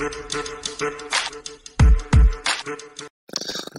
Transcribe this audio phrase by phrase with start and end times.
[0.00, 0.06] All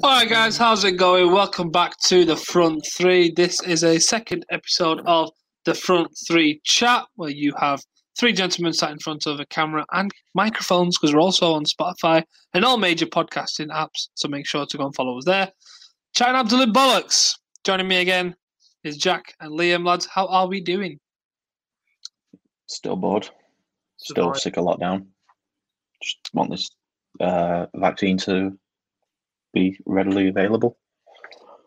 [0.03, 1.31] right, guys, how's it going?
[1.31, 3.31] Welcome back to the front three.
[3.33, 5.29] This is a second episode of
[5.63, 7.81] the front three chat where you have
[8.19, 12.21] three gentlemen sat in front of a camera and microphones because we're also on Spotify
[12.53, 14.09] and all major podcasting apps.
[14.15, 15.49] So make sure to go and follow us there.
[16.13, 17.33] Chatting absolute bollocks.
[17.63, 18.35] Joining me again
[18.83, 19.85] is Jack and Liam.
[19.85, 20.99] Lads, how are we doing?
[22.65, 23.29] Still bored.
[23.95, 24.41] Still Survive.
[24.41, 25.05] sick of lockdown.
[26.01, 26.69] Just want this
[27.19, 28.57] uh, vaccine to
[29.53, 30.77] be readily available.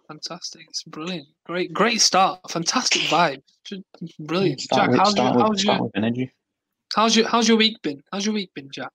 [0.08, 0.62] Fantastic.
[0.68, 1.28] It's brilliant.
[1.46, 2.40] Great, great start.
[2.50, 3.42] Fantastic vibe.
[4.20, 4.60] Brilliant.
[4.60, 6.30] Start Jack, with, how's your, with, how's start your, with energy.
[6.94, 8.02] how's your, how's your week been?
[8.12, 8.90] How's your week been, Jack?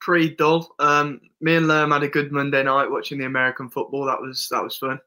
[0.00, 0.74] Pretty dull.
[0.78, 4.06] Um, me and Lerm had a good Monday night watching the American football.
[4.06, 4.98] That was that was fun.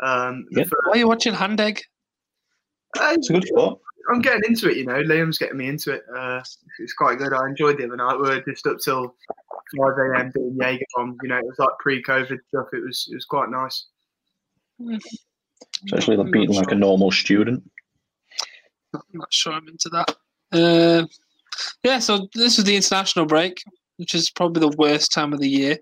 [0.00, 0.68] Um, Yep.
[0.68, 1.82] fir- Why are you watching Hand Egg?
[2.98, 3.78] Uh, It's a good sport.
[4.10, 5.02] I'm getting into it, you know.
[5.02, 6.02] Liam's getting me into it.
[6.14, 6.40] Uh,
[6.78, 7.32] it's quite good.
[7.32, 8.16] I enjoyed the other night.
[8.16, 9.14] We were just up till
[9.76, 10.32] 5 a.m.
[10.34, 11.16] doing Jaeger bomb.
[11.22, 12.68] You know, it was like pre-COVID stuff.
[12.72, 13.86] It was it was quite nice.
[15.84, 17.62] Especially I'm like beating not like a normal student.
[18.94, 20.16] I'm not sure I'm into that.
[20.52, 21.06] Uh,
[21.82, 23.62] yeah, so this is the international break,
[23.96, 25.76] which is probably the worst time of the year.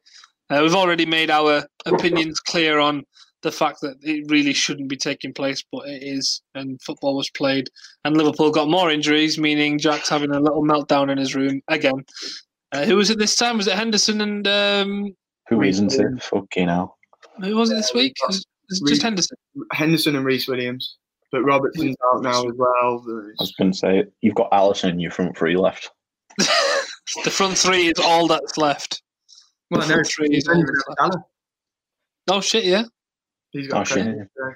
[0.50, 3.04] Uh, we've already made our opinions clear on
[3.46, 7.30] the fact that it really shouldn't be taking place, but it is, and football was
[7.30, 7.70] played,
[8.04, 12.04] and Liverpool got more injuries, meaning Jack's having a little meltdown in his room again.
[12.72, 13.56] Uh, who was it this time?
[13.56, 15.14] Was it Henderson and um,
[15.48, 15.98] Who Rhys isn't it?
[15.98, 16.24] Williams.
[16.24, 16.98] Fucking hell.
[17.40, 18.14] who was it this week?
[18.26, 19.36] Was it, was it just Henderson?
[19.72, 20.96] Henderson and Rhys Williams,
[21.30, 23.04] but Robertson's out now as well.
[23.08, 25.92] I was going to say, you've got Alisson in your front three left.
[26.38, 29.02] the front three is all that's left.
[29.70, 30.98] Well, no, front three is all only left.
[30.98, 31.24] Salah.
[32.28, 32.64] Oh shit!
[32.64, 32.82] Yeah.
[33.56, 34.04] He's Oh, got shit.
[34.04, 34.54] credit, so-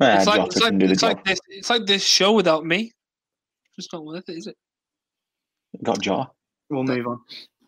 [0.00, 1.16] it's like, it's like, do the it's job.
[1.16, 1.38] like this.
[1.48, 2.92] It's like this show without me.
[3.76, 4.56] Just not worth it, is it?
[5.82, 6.26] Got jaw.
[6.70, 7.20] We'll move on.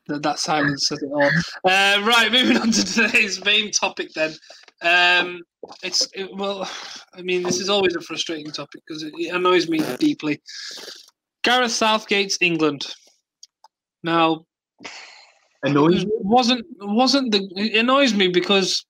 [0.09, 1.23] That, that silence says it all.
[1.65, 4.11] Uh, right, moving on to today's main topic.
[4.15, 4.35] Then,
[4.83, 5.41] um,
[5.83, 6.69] it's it, well,
[7.14, 10.42] I mean, this is always a frustrating topic because it, it annoys me deeply.
[11.42, 12.86] Gareth Southgate's England.
[14.03, 14.45] Now,
[15.63, 18.85] Annoys wasn't wasn't the it annoys me because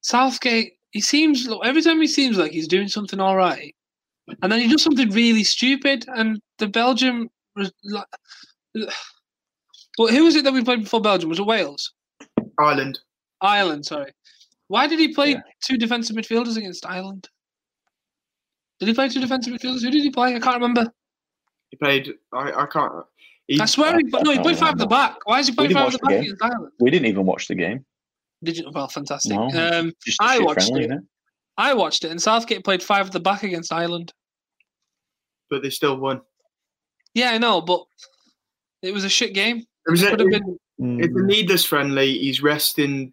[0.00, 3.74] Southgate he seems every time he seems like he's doing something all right,
[4.42, 7.28] and then he does something really stupid, and the Belgium.
[7.56, 8.06] was like-
[9.98, 11.28] Well, who was it that we played before Belgium?
[11.28, 11.92] Was it Wales?
[12.58, 12.98] Ireland.
[13.42, 14.10] Ireland, sorry.
[14.68, 15.40] Why did he play Yeah.
[15.62, 17.28] two defensive midfielders against Ireland?
[18.80, 19.82] Did he play two defensive midfielders?
[19.82, 20.34] Who did he play?
[20.34, 20.90] I can't remember.
[21.70, 22.14] He played.
[22.32, 22.92] I, I can't.
[23.48, 25.16] He, I swear, he, I no, he played five at the back.
[25.26, 26.72] Why is he playing five at the watch the back against Ireland?
[26.80, 27.84] We didn't even watch the game.
[28.42, 28.70] Did you?
[28.72, 29.32] Well, fantastic.
[29.32, 29.44] No.
[29.48, 30.90] Um, Just a I shit watched friendly, it.
[30.90, 31.06] innit?
[31.58, 34.12] I watched it, and Southgate played five at the back against Ireland.
[35.50, 36.20] but they still won.
[37.14, 37.84] Yeah, I know, but
[38.82, 39.58] it was a shit game.
[39.86, 40.00] It was.
[40.02, 40.58] Could have It, been.
[41.00, 42.18] it's a Mm, needless friendly.
[42.18, 43.12] He's resting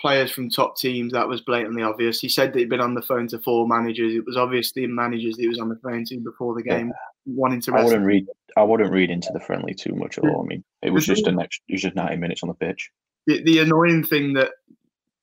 [0.00, 1.12] players from top teams.
[1.12, 2.20] That was blatantly obvious.
[2.20, 4.14] He said that he'd been on the phone to four managers.
[4.14, 6.90] It was obvious the managers that he was on the phone to before the game
[7.26, 8.26] wanting to I wouldn't read.
[8.56, 10.42] I wouldn't read into the friendly too much at all.
[10.42, 11.62] I mean, it was just thing- an extra.
[11.68, 12.90] It was just ninety minutes on the pitch.
[13.26, 14.52] The, the annoying thing that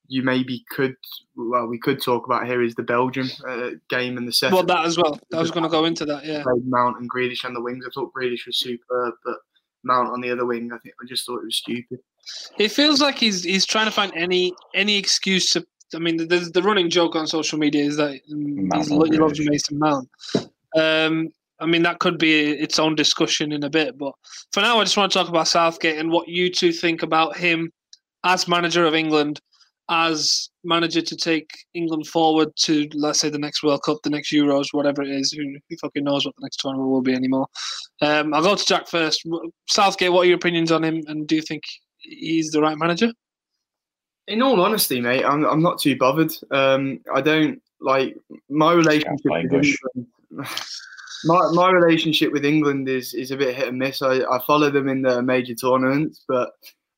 [0.08, 0.96] you maybe could,
[1.36, 4.52] well, we could talk about here is the Belgium uh, game and the set.
[4.52, 5.20] Well, that as well.
[5.34, 6.26] I was going to go into that.
[6.26, 6.44] Yeah.
[6.66, 7.86] Mount and Grealish on the wings.
[7.88, 9.38] I thought Grealish was superb, but
[9.84, 12.00] Mount on the other wing, I think I just thought it was stupid.
[12.60, 15.66] It feels like he's he's trying to find any any excuse to.
[15.94, 19.18] I mean, the, the running joke on social media is that Mount he's, or he
[19.18, 20.10] loves Mason Mount.
[20.78, 21.30] Um,
[21.60, 24.14] I mean, that could be its own discussion in a bit, but
[24.54, 27.36] for now, I just want to talk about Southgate and what you two think about
[27.36, 27.72] him
[28.24, 29.40] as manager of England,
[29.90, 34.32] as manager to take England forward to, let's say, the next World Cup, the next
[34.32, 35.32] Euros, whatever it is.
[35.32, 37.48] Who, who fucking knows what the next tournament will be anymore?
[38.02, 39.28] Um, I'll go to Jack first.
[39.68, 41.64] Southgate, what are your opinions on him, and do you think
[42.00, 43.12] he's the right manager?
[44.28, 46.32] In all honesty, mate, I'm, I'm not too bothered.
[46.52, 48.16] Um, I don't like
[48.50, 49.26] my relationship.
[49.26, 49.78] With English.
[49.96, 50.48] England,
[51.26, 54.02] my my relationship with England is is a bit hit and miss.
[54.02, 56.52] I, I follow them in the major tournaments, but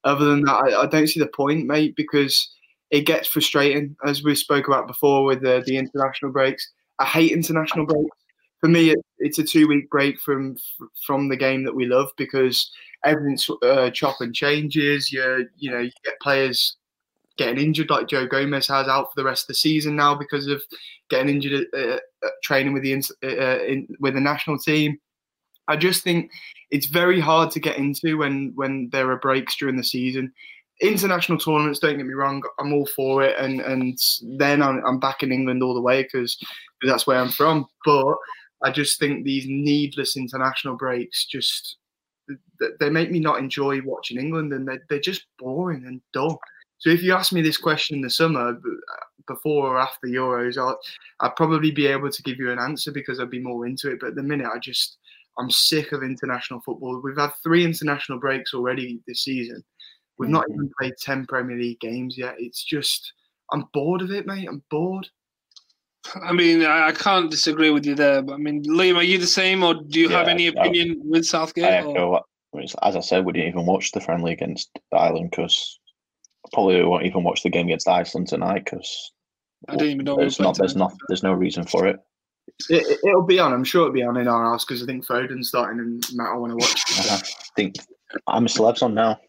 [0.03, 2.49] other than that, I, I don't see the point, mate, because
[2.91, 6.69] it gets frustrating, as we spoke about before with the, the international breaks.
[6.99, 8.15] I hate international breaks.
[8.61, 10.55] For me, it, it's a two week break from
[11.05, 12.71] from the game that we love because
[13.03, 13.89] everything's uh,
[14.19, 15.11] and changes.
[15.11, 16.77] You you know you get players
[17.37, 20.47] getting injured like Joe Gomez has out for the rest of the season now because
[20.47, 20.61] of
[21.09, 21.97] getting injured uh,
[22.43, 24.97] training with the uh, in, with the national team.
[25.67, 26.31] I just think
[26.71, 30.33] it's very hard to get into when when there are breaks during the season.
[30.81, 33.97] International tournaments, don't get me wrong, I'm all for it, and and
[34.37, 36.37] then I'm, I'm back in England all the way because
[36.81, 37.65] that's where I'm from.
[37.85, 38.15] But
[38.63, 41.77] I just think these needless international breaks just
[42.79, 46.39] they make me not enjoy watching England, and they're, they're just boring and dull.
[46.77, 48.57] So if you ask me this question in the summer,
[49.27, 50.77] before or after Euros, I'll,
[51.21, 53.99] I'd probably be able to give you an answer because I'd be more into it.
[53.99, 54.97] But at the minute, I just
[55.37, 57.01] I'm sick of international football.
[57.03, 59.63] We've had three international breaks already this season.
[60.17, 62.35] We've not even played ten Premier League games yet.
[62.37, 63.13] It's just
[63.51, 64.47] I'm bored of it, mate.
[64.47, 65.07] I'm bored.
[66.21, 68.21] I mean, I can't disagree with you there.
[68.21, 71.01] But I mean, Liam, are you the same, or do you yeah, have any opinion
[71.01, 71.63] I, with Southgate?
[71.63, 72.19] I echo,
[72.83, 75.79] as I said, we didn't even watch the friendly against Ireland because
[76.51, 79.11] probably we won't even watch the game against Iceland tonight because
[79.67, 80.17] I didn't even know.
[80.17, 80.57] There's not.
[80.57, 80.93] There's not.
[81.07, 81.97] There's no reason for it.
[82.69, 83.53] It, will be on.
[83.53, 86.29] I'm sure it'll be on in our house because I think Foden's starting and Matt,
[86.29, 86.81] I want to watch.
[86.99, 87.21] I
[87.55, 87.75] think
[88.27, 89.19] I'm a celebs on now.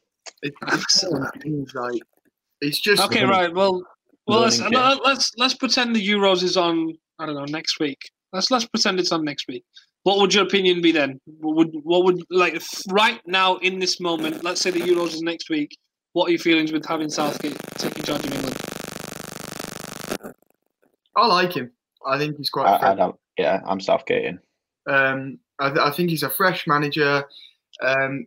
[0.42, 2.02] It, it's, like,
[2.60, 3.24] it's just okay.
[3.24, 3.52] Right.
[3.52, 3.82] Well,
[4.26, 6.94] well, let's, let's let's pretend the Euros is on.
[7.18, 7.98] I don't know next week.
[8.32, 9.64] Let's let's pretend it's on next week.
[10.04, 11.20] What would your opinion be then?
[11.24, 12.60] What would what would like
[12.90, 14.44] right now in this moment?
[14.44, 15.76] Let's say the Euros is next week.
[16.12, 18.56] What are your feelings with having Southgate taking charge of England?
[21.16, 21.70] I like him.
[22.06, 22.66] I think he's quite.
[22.66, 23.16] I, I don't.
[23.38, 24.38] Yeah, I'm Southgating.
[24.88, 27.24] Um, I, th- I, think he's a fresh manager.
[27.82, 28.26] Um,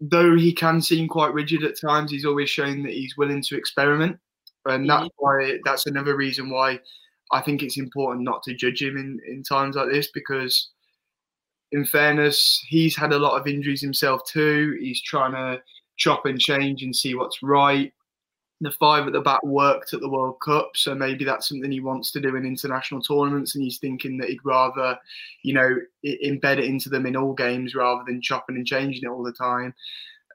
[0.00, 3.56] though he can seem quite rigid at times, he's always shown that he's willing to
[3.56, 4.18] experiment,
[4.66, 5.08] and that's mm-hmm.
[5.18, 6.80] why that's another reason why
[7.32, 10.70] I think it's important not to judge him in, in times like this because,
[11.72, 14.76] in fairness, he's had a lot of injuries himself too.
[14.80, 15.62] He's trying to
[15.96, 17.92] chop and change and see what's right
[18.62, 21.80] the five at the back worked at the World Cup, so maybe that's something he
[21.80, 24.96] wants to do in international tournaments, and he's thinking that he'd rather,
[25.42, 29.08] you know, embed it into them in all games rather than chopping and changing it
[29.08, 29.74] all the time.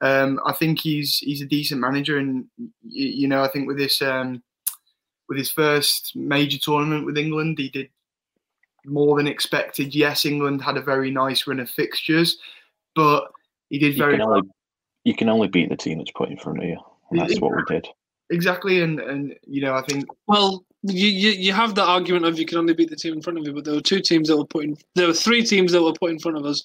[0.02, 2.46] Um, I think he's he's a decent manager, and
[2.84, 4.44] you know, I think with this um,
[5.30, 7.90] with his first major tournament with England, he did
[8.86, 9.96] more than expected.
[9.96, 12.38] Yes, England had a very nice run of fixtures,
[12.94, 13.32] but
[13.70, 14.16] he did very.
[14.16, 14.50] You can, only,
[15.06, 16.78] you can only beat the team that's put in front of you.
[17.10, 17.88] And that's what we did
[18.30, 20.64] exactly, and and you know I think well.
[20.84, 23.38] You, you, you have the argument of you can only beat the team in front
[23.40, 24.78] of you, but there were two teams that were put in.
[24.96, 26.64] There were three teams that were put in front of us.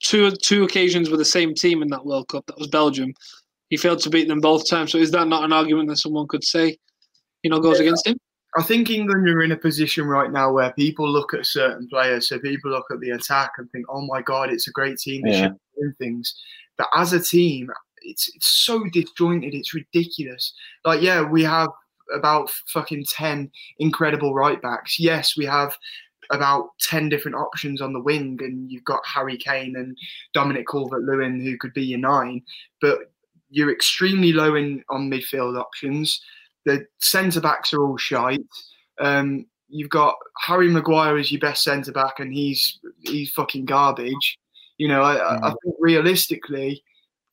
[0.00, 2.46] Two two occasions with the same team in that World Cup.
[2.46, 3.12] That was Belgium.
[3.68, 4.92] He failed to beat them both times.
[4.92, 6.78] So is that not an argument that someone could say,
[7.42, 7.86] you know, goes yeah.
[7.86, 8.16] against him?
[8.56, 12.28] I think England are in a position right now where people look at certain players.
[12.28, 15.22] So people look at the attack and think, "Oh my God, it's a great team.
[15.22, 15.42] They yeah.
[15.42, 16.34] should win things."
[16.78, 17.70] But as a team,
[18.02, 19.54] it's it's so disjointed.
[19.54, 20.52] It's ridiculous.
[20.84, 21.70] Like, yeah, we have
[22.14, 24.98] about fucking ten incredible right backs.
[24.98, 25.76] Yes, we have
[26.30, 29.96] about 10 different options on the wing, and you've got Harry Kane and
[30.34, 32.42] Dominic Calvert Lewin, who could be your nine,
[32.80, 32.98] but
[33.50, 36.20] you're extremely low in on midfield options.
[36.66, 38.42] The centre backs are all shite.
[39.00, 44.38] Um, you've got Harry Maguire as your best centre back, and he's he's fucking garbage.
[44.76, 45.42] You know, I, mm.
[45.42, 46.82] I think realistically,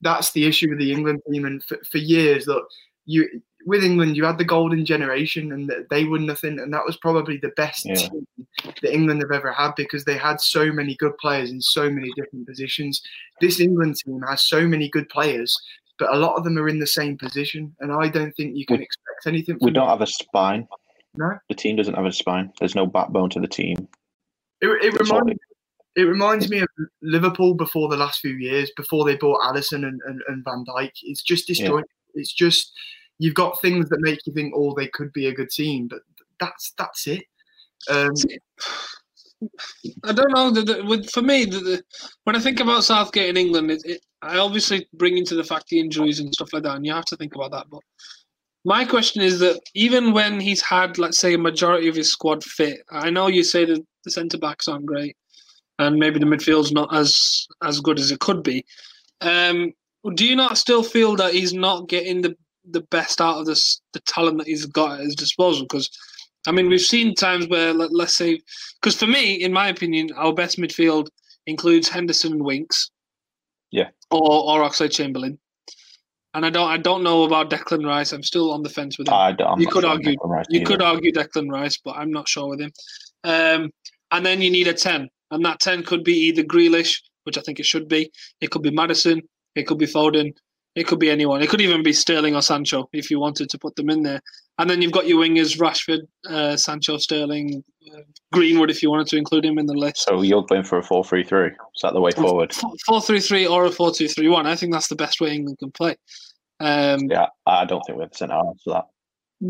[0.00, 1.44] that's the issue with the England team.
[1.44, 2.68] And for, for years, look,
[3.04, 3.28] you
[3.66, 6.60] with England, you had the golden generation, and they were nothing.
[6.60, 7.94] And that was probably the best yeah.
[7.96, 8.26] team
[8.80, 12.10] that England have ever had because they had so many good players in so many
[12.16, 13.02] different positions.
[13.40, 15.60] This England team has so many good players,
[15.98, 18.64] but a lot of them are in the same position, and I don't think you
[18.64, 19.58] can we, expect anything.
[19.60, 20.68] we don't have a spine.
[21.16, 22.52] No, the team doesn't have a spine.
[22.60, 23.88] There's no backbone to the team.
[24.60, 25.40] It, it reminds
[25.96, 26.68] it reminds me of
[27.02, 30.90] Liverpool before the last few years, before they bought Alisson and, and, and Van Dijk.
[31.02, 31.86] It's just disjointed.
[32.14, 32.20] Yeah.
[32.20, 32.72] It's just
[33.18, 36.00] you've got things that make you think, oh, they could be a good team, but
[36.38, 37.24] that's that's it.
[37.90, 38.12] Um,
[40.04, 40.50] I don't know.
[40.50, 41.82] The, the, with, for me, the,
[42.24, 45.68] when I think about Southgate in England, it, it, I obviously bring into the fact
[45.68, 47.66] the injuries and stuff like that, and you have to think about that.
[47.70, 47.80] But
[48.64, 52.42] my question is that even when he's had, let's say, a majority of his squad
[52.44, 55.16] fit, I know you say that the centre backs aren't great,
[55.78, 58.64] and maybe the midfield's not as as good as it could be.
[59.20, 59.72] Um,
[60.14, 62.36] do you not still feel that he's not getting the
[62.70, 65.64] the best out of this the talent that he's got at his disposal?
[65.64, 65.90] Because
[66.46, 68.40] I mean, we've seen times where let, us say,
[68.80, 71.08] because for me, in my opinion, our best midfield
[71.46, 72.90] includes Henderson and Winks,
[73.70, 75.38] yeah, or or Oxlade Chamberlain.
[76.34, 78.12] And I don't, I don't know about Declan Rice.
[78.12, 79.14] I'm still on the fence with him.
[79.14, 80.16] I don't, you could argue,
[80.50, 82.72] you could argue Declan Rice, but I'm not sure with him.
[83.24, 83.70] Um,
[84.10, 87.40] and then you need a ten, and that 10 could be either Grealish, which I
[87.40, 89.22] think it should be, it could be Maddison.
[89.54, 90.32] it could be Foden,
[90.76, 91.42] it could be anyone.
[91.42, 94.20] It could even be Sterling or Sancho if you wanted to put them in there.
[94.58, 98.00] And then you've got your wingers Rashford, uh, Sancho, Sterling, uh,
[98.32, 100.04] Greenwood if you wanted to include him in the list.
[100.04, 101.46] So you're going for a 4 3 3.
[101.46, 102.54] Is that the way forward?
[102.86, 104.46] 4 3 3 or a 4 2 3 1.
[104.46, 105.96] I think that's the best way England can play.
[106.60, 108.84] Um, yeah, I don't think we have a centre half for that.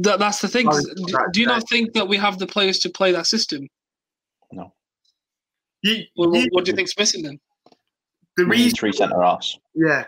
[0.02, 0.18] that.
[0.20, 0.68] That's the thing.
[0.68, 3.66] Do, do you not think that we have the players to play that system?
[4.52, 4.72] No.
[5.86, 7.38] You, what, you, what do you think's missing then?
[8.36, 9.58] The We reason, three centre halves.
[9.74, 10.04] yeah,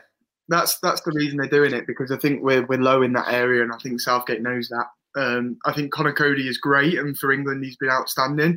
[0.49, 3.33] that's that's the reason they're doing it because I think we're we're low in that
[3.33, 4.87] area, and I think Southgate knows that.
[5.21, 8.55] Um, I think Conor Coady is great, and for England he's been outstanding.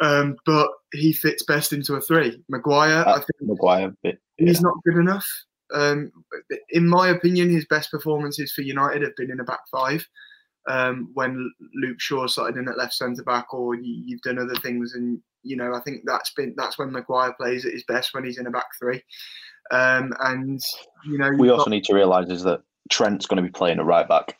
[0.00, 2.42] Um, but he fits best into a three.
[2.48, 4.18] Maguire, I Uh, think Maguire, bit.
[4.38, 5.26] he's not good enough.
[5.72, 6.10] Um,
[6.70, 10.06] in my opinion, his best performances for United have been in a back five.
[10.66, 14.54] Um, when Luke Shaw started in at left centre back, or you, you've done other
[14.56, 18.14] things, and you know, I think that's been that's when Maguire plays at his best
[18.14, 19.02] when he's in a back three.
[19.70, 20.60] Um, and
[21.06, 23.78] you know, We also got- need to realise is that Trent's going to be playing
[23.78, 24.36] at right back.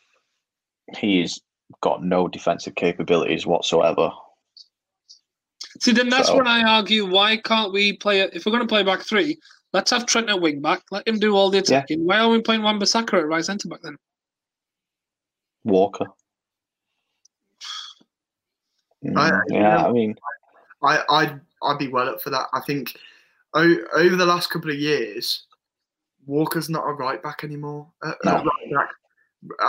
[0.97, 1.41] He's
[1.81, 4.11] got no defensive capabilities whatsoever.
[5.81, 8.31] See, then that's So- when I argue why can't we play it?
[8.33, 9.37] If we're going to play back three,
[9.73, 10.83] let's have Trent at wing back.
[10.91, 11.61] Let him do all the Yeah.
[11.63, 12.05] attacking.
[12.05, 13.97] Why are we playing Wan Bissaka at right centre back then?
[15.65, 16.05] Walker.
[19.03, 20.15] Mm, I- yeah, I mean,
[20.83, 22.47] I, I'd I'd be well up for that.
[22.53, 22.95] I think
[23.53, 25.45] o- over the last couple of years,
[26.25, 27.91] Walker's not a right back anymore.
[28.03, 28.31] Uh, No.
[28.43, 28.89] right back,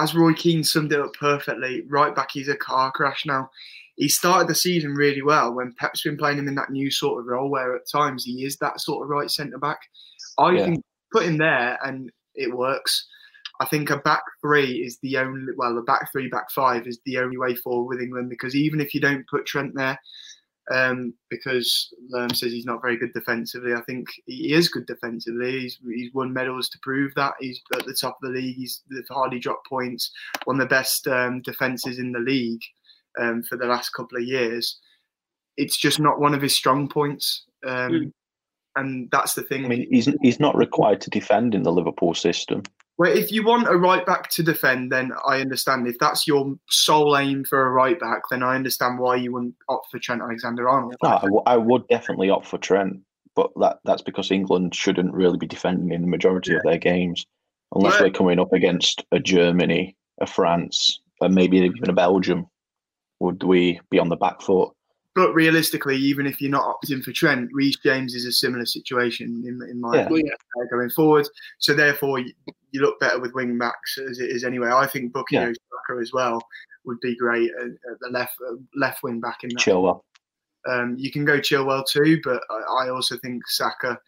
[0.00, 3.50] as Roy Keane summed it up perfectly, right back he's a car crash now.
[3.96, 7.18] He started the season really well when Pep's been playing him in that new sort
[7.20, 9.78] of role where at times he is that sort of right centre back.
[10.38, 10.64] I Yeah.
[10.66, 13.06] think put him there and it works.
[13.60, 16.98] I think a back three is the only well, a back three, back five is
[17.04, 19.98] the only way forward with England because even if you don't put Trent there,
[20.72, 23.72] um, because Lerm says he's not very good defensively.
[23.72, 25.60] I think he is good defensively.
[25.60, 27.34] He's, he's won medals to prove that.
[27.38, 28.56] He's at the top of the league.
[28.56, 30.10] He's hardly dropped points.
[30.44, 32.62] One of the best um, defenses in the league
[33.20, 34.78] um, for the last couple of years.
[35.56, 38.12] It's just not one of his strong points, um, Mm.
[38.74, 39.64] and that's the thing.
[39.64, 42.62] I mean, he's he's not required to defend in the Liverpool system.
[42.98, 45.86] Well, if you want a right back to defend, then I understand.
[45.86, 49.54] If that's your sole aim for a right back, then I understand why you wouldn't
[49.68, 50.96] opt for Trent Alexander-Arnold.
[51.02, 53.00] No, I, w- I would definitely opt for Trent,
[53.34, 57.26] but that that's because England shouldn't really be defending in the majority of their games,
[57.74, 58.04] unless Right.
[58.04, 62.46] we're coming up against a Germany, a France, and maybe even a Belgium.
[63.20, 64.72] Would we be on the back foot?
[65.14, 69.42] But realistically, even if you're not opting for Trent, Reece James is a similar situation
[69.46, 70.02] in, in my Yeah.
[70.02, 70.34] opinion,
[70.70, 71.26] going forward.
[71.58, 72.20] So therefore,
[72.76, 74.70] you, you look better with wing backs as it is anyway.
[74.70, 76.40] I think Bukayo Saka as well
[76.84, 79.58] would be great at, at the left uh, left wing back in that.
[79.58, 80.00] Chilwell.
[80.68, 83.98] Um, you can go Chilwell too, but I, I also think Saka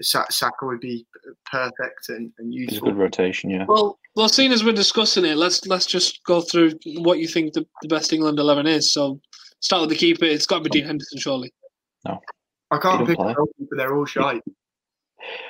[0.00, 1.06] Saka would be
[1.50, 3.64] perfect and, and It's a good rotation, yeah.
[3.66, 7.52] Well, well, seeing as we're discussing it, let's let's just go through what you think
[7.52, 8.92] the, the best England eleven is.
[8.92, 9.20] So,
[9.60, 10.24] start with the keeper.
[10.24, 11.52] It's got to be Dean Henderson, surely.
[12.06, 12.20] No,
[12.70, 13.32] I can't pick play.
[13.32, 14.40] a goalkeeper; they're all shy.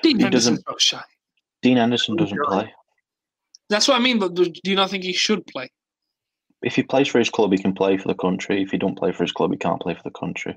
[0.03, 1.03] Dean He Henderson's not shy.
[1.63, 2.73] Dean Henderson doesn't play.
[3.71, 4.19] That's what I mean.
[4.19, 5.71] But do you not think he should play?
[6.63, 8.63] If he plays for his club, he can play for the country.
[8.63, 10.57] If he don't play for his club, he can't play for the country.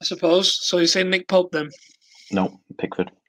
[0.00, 0.58] I suppose.
[0.66, 1.70] So you're saying Nick Pope then?
[2.30, 3.10] No, Pickford.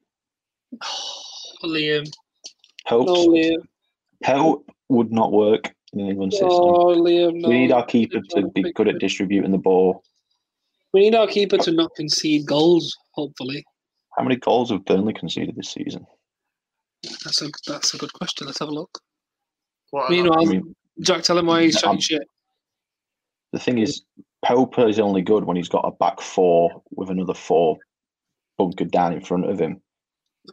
[1.64, 2.06] Oh, Liam.
[2.86, 3.58] Pope, No, oh, Liam.
[4.24, 6.50] Pope would not work in the England system.
[6.52, 7.40] Oh, Liam.
[7.42, 7.50] No.
[7.50, 10.04] we need our keeper to be good at distributing the ball.
[10.94, 12.96] We need our keeper to not concede goals.
[13.14, 13.64] Hopefully,
[14.18, 16.06] How many goals have Burnley conceded this season?
[17.04, 18.48] That's a that's a good question.
[18.48, 19.00] Let's have a look.
[19.92, 22.28] What Meanwhile, I mean, Jack, tell him why he's I'm- chatting shit.
[23.54, 24.04] the thing is,
[24.44, 27.78] Pope is only good when he's got a back four with another four
[28.58, 29.82] bunkered down in front of him.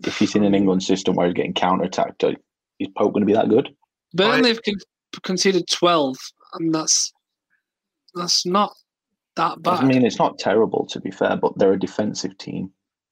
[0.04, 2.32] If he's in an England system where he's getting counter attacked, uh,
[2.78, 3.75] is Pope going to be that good?
[4.14, 4.75] Burnley have con-
[5.22, 6.16] conceded twelve,
[6.54, 7.12] and that's
[8.14, 8.72] that's not
[9.37, 9.80] that bad.
[9.80, 12.70] I mean, it's not terrible to be fair, but they're a defensive team.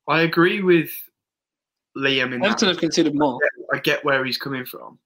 [0.09, 0.91] I agree with
[2.01, 2.47] Liam in that.
[2.47, 3.39] Everton have conceded more.
[3.73, 4.99] I get where he's coming from,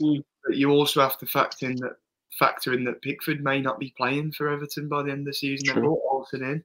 [0.00, 0.22] Mm.
[0.46, 1.96] but you also have to factor in that
[2.38, 5.32] factor in that Pickford may not be playing for Everton by the end of the
[5.34, 5.66] season.
[5.66, 5.82] They True.
[5.82, 6.64] brought Olsen in,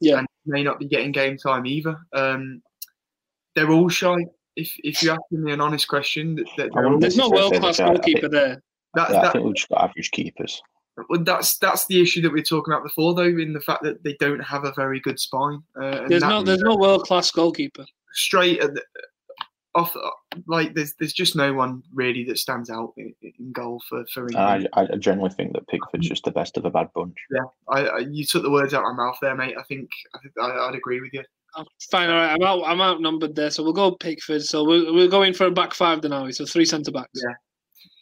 [0.00, 0.18] Yeah.
[0.18, 1.96] and may not be getting game time either.
[2.12, 2.62] Um,
[3.54, 4.16] they're all shy.
[4.56, 7.60] If if you're asking me an honest question, that, that all, There's no world say
[7.60, 7.92] class they're shy.
[7.92, 8.62] I goalkeeper there.
[8.94, 10.60] that, Yeah, I think we've just got average keepers.
[11.08, 13.82] well, that's that's the issue that we were talking about before, though, in the fact
[13.84, 15.62] that they don't have a very good spine.
[15.80, 17.86] Uh, There's no there's no world class goalkeeper.
[18.12, 18.82] straight at the,
[19.74, 19.96] off
[20.46, 24.26] like there's there's just no one really that stands out in, in goal for for
[24.28, 24.68] England.
[24.74, 27.16] I, I generally think that Pickford's just the best of a bad bunch.
[27.68, 29.56] I, I you took the words out of my mouth there, mate.
[29.58, 31.24] I think I think I, I'd agree with you.
[31.56, 32.32] Oh, Fine, all right.
[32.32, 32.64] I'm out.
[32.64, 34.42] I'm outnumbered there, so we'll go Pickford.
[34.42, 36.32] So we're we're going for a back five then, are we?
[36.32, 37.10] So three centre backs.
[37.14, 37.34] Yeah.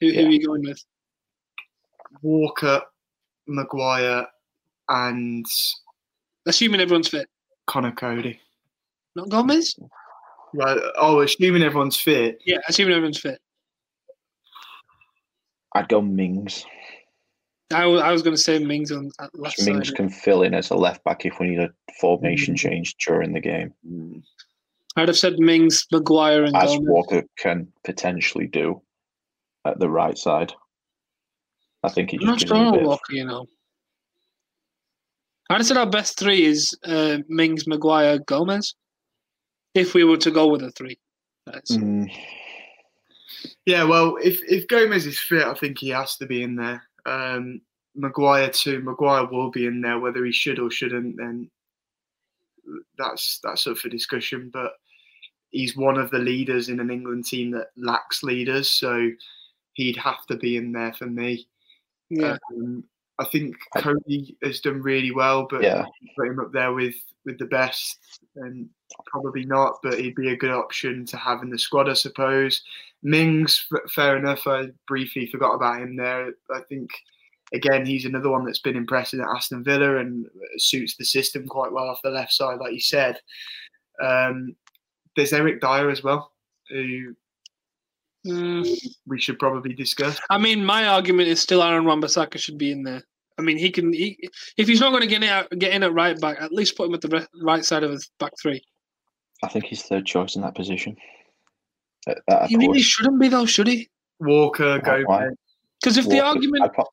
[0.00, 0.84] Who, who are you going with?
[2.22, 2.82] Walker,
[3.46, 4.26] Maguire,
[4.88, 5.46] and
[6.46, 7.28] Assuming everyone's fit.
[7.66, 8.40] Conor Coady.
[9.14, 9.76] Not Gomez.
[10.54, 10.78] Right.
[10.96, 12.38] Oh, assuming everyone's fit.
[12.44, 13.38] Yeah, assuming everyone's fit.
[15.74, 16.64] I'd go Mings.
[17.72, 19.96] I was, I was going to say Mings on at left Mings side.
[19.96, 22.58] can fill in as a left back if we need a formation Mm.
[22.58, 23.72] change during the game.
[23.88, 24.22] Mm.
[24.96, 26.88] I'd have said Mings, Maguire, and as Gomez.
[26.88, 28.82] Walker can potentially do
[29.64, 30.52] at the right side.
[31.84, 33.46] I think he I'm not just gives sure him on Walker, you know.
[35.48, 38.74] I'd have said our best three is uh, Mings, Maguire, Gomez.
[39.74, 40.98] If we were to go with a three.
[41.46, 42.10] That's- Mm,
[43.66, 46.82] Yeah, well, if if Gomez is fit, I think he has to be in there.
[47.06, 47.60] Um,
[47.94, 48.80] Maguire too.
[48.82, 51.16] Maguire will be in there, whether he should or shouldn't.
[51.16, 51.50] Then
[52.98, 54.50] that's that's up for discussion.
[54.52, 54.72] But
[55.50, 59.10] he's one of the leaders in an England team that lacks leaders, so
[59.74, 61.46] he'd have to be in there for me.
[62.10, 62.36] yeah.
[62.52, 62.84] Um,
[63.20, 65.84] I think I- Coady has done really well, but yeah,
[66.16, 66.94] put him up there with
[67.26, 67.98] with the best,
[68.36, 68.68] and
[69.06, 69.78] probably not.
[69.82, 72.62] But he'd be a good option to have in the squad, I suppose.
[73.02, 74.46] Mings, fair enough.
[74.46, 76.32] I briefly forgot about him there.
[76.54, 76.90] I think
[77.52, 81.72] again he's another one that's been impressive at Aston Villa and suits the system quite
[81.72, 83.20] well off the left side, like you said.
[84.02, 84.56] Um,
[85.16, 86.32] there's Eric Dier as well,
[86.70, 87.14] who
[88.26, 88.66] Mm,
[89.06, 90.20] we should probably discuss.
[90.28, 93.02] I mean, my argument is still Aaron Wan-Bissaka should be in there.
[93.40, 93.92] I mean, he can.
[93.92, 96.52] He, if he's not going to get in, at, get in at right back, at
[96.52, 98.62] least put him at the right side of his back three.
[99.42, 100.96] I think he's third choice in that position.
[102.06, 103.88] At, at He really shouldn't be, though, should he?
[104.20, 105.18] Walker, Why- why?
[105.20, 105.36] Gomez.
[105.82, 106.92] Because if the argument, I, pro-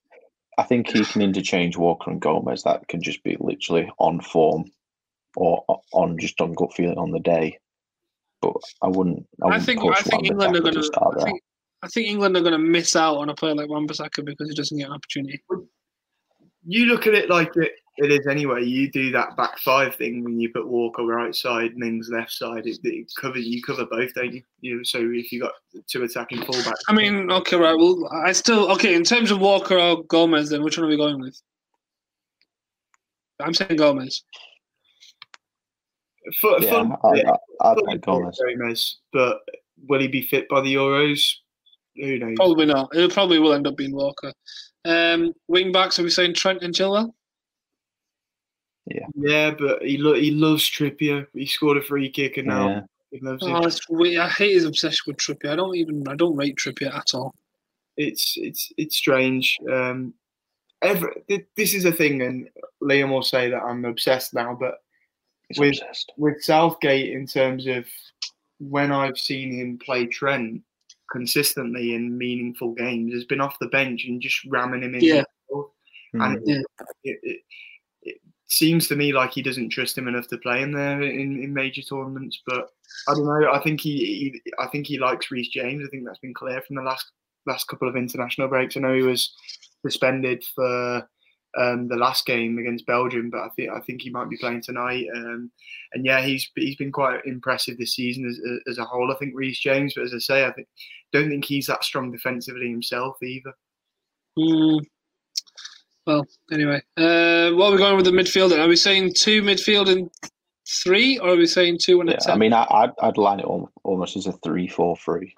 [0.57, 2.63] I think he can interchange Walker and Gomez.
[2.63, 4.63] That can just be literally on form
[5.35, 7.59] or on just on gut feeling on the day.
[8.41, 9.27] But I wouldn't.
[9.43, 10.85] I, I wouldn't think, push I think England are going to to.
[10.85, 11.41] start I think,
[11.83, 14.55] I think England are going to miss out on a player like Wan-Bissaka because he
[14.55, 15.41] doesn't get an opportunity.
[16.67, 18.63] You look at it like it, it is anyway.
[18.63, 22.67] You do that back five thing when you put Walker right side, Mings left side.
[22.67, 24.43] It, it covers you cover both, don't you?
[24.59, 25.53] you so if you got
[25.87, 27.75] two attacking fullbacks, I mean, okay, right.
[27.75, 30.49] Well, I still okay in terms of Walker or Gomez.
[30.49, 31.41] Then which one are we going with?
[33.39, 34.23] I'm saying Gomez.
[36.41, 38.39] for, Yeah, for, I, I, I'd like Gomez.
[38.45, 39.39] Gomez, but
[39.87, 41.31] will he be fit by the Euros?
[41.95, 42.35] Who knows?
[42.35, 42.93] Probably not.
[42.93, 44.33] It probably will end up being Walker.
[44.87, 45.99] Um, wing backs.
[45.99, 47.11] Are we saying Trent and Chilwell?
[48.85, 51.27] Yeah, Yeah, but he lo- he loves Trippier.
[51.33, 52.81] He scored a free kick and now Yeah.
[53.11, 53.79] he loves Oh, it.
[53.89, 54.19] weird.
[54.19, 55.51] I hate his obsession with Trippier.
[55.51, 56.07] I don't even.
[56.07, 57.35] I don't rate Trippier at all.
[57.97, 59.57] It's it's it's strange.
[59.69, 60.13] Um,
[60.81, 61.09] every,
[61.57, 62.49] this is a thing, and
[62.81, 64.75] Liam will say that I'm obsessed now, but
[65.49, 66.11] He's With- obsessed.
[66.17, 67.85] with Southgate in terms of
[68.59, 70.61] when I've seen him play Trent
[71.11, 75.01] consistently in meaningful games, has been off the bench and just ramming him in.
[75.01, 75.23] Yeah.
[76.13, 76.45] And Mm.
[76.45, 76.65] it,
[77.03, 77.39] it, it,
[78.01, 81.43] it seems to me like he doesn't trust him enough to play him there in,
[81.43, 82.41] in major tournaments.
[82.45, 82.69] But
[83.07, 83.51] I don't know.
[83.51, 83.97] I think he,
[84.43, 85.83] he I think he likes Reece James.
[85.85, 87.11] I think that's been clear from the last
[87.45, 88.77] last couple of international breaks.
[88.77, 89.33] I know he was
[89.85, 91.07] suspended for
[91.57, 94.61] um, the last game against Belgium, but I think I think he might be playing
[94.61, 95.05] tonight.
[95.15, 95.51] Um,
[95.93, 99.11] and yeah, he's he's been quite impressive this season as, as a whole.
[99.11, 100.67] I think Reece James, but as I say, I think
[101.11, 103.53] don't think he's that strong defensively himself either.
[104.37, 104.81] Mm.
[106.05, 108.57] Well, anyway, uh, what are we going with the midfield?
[108.57, 110.09] Are we saying two midfield and
[110.83, 112.35] three, or are we saying two and a Yeah, ten?
[112.35, 113.45] I mean, I, I'd, I'd line it
[113.83, 115.33] almost as a three-four-three.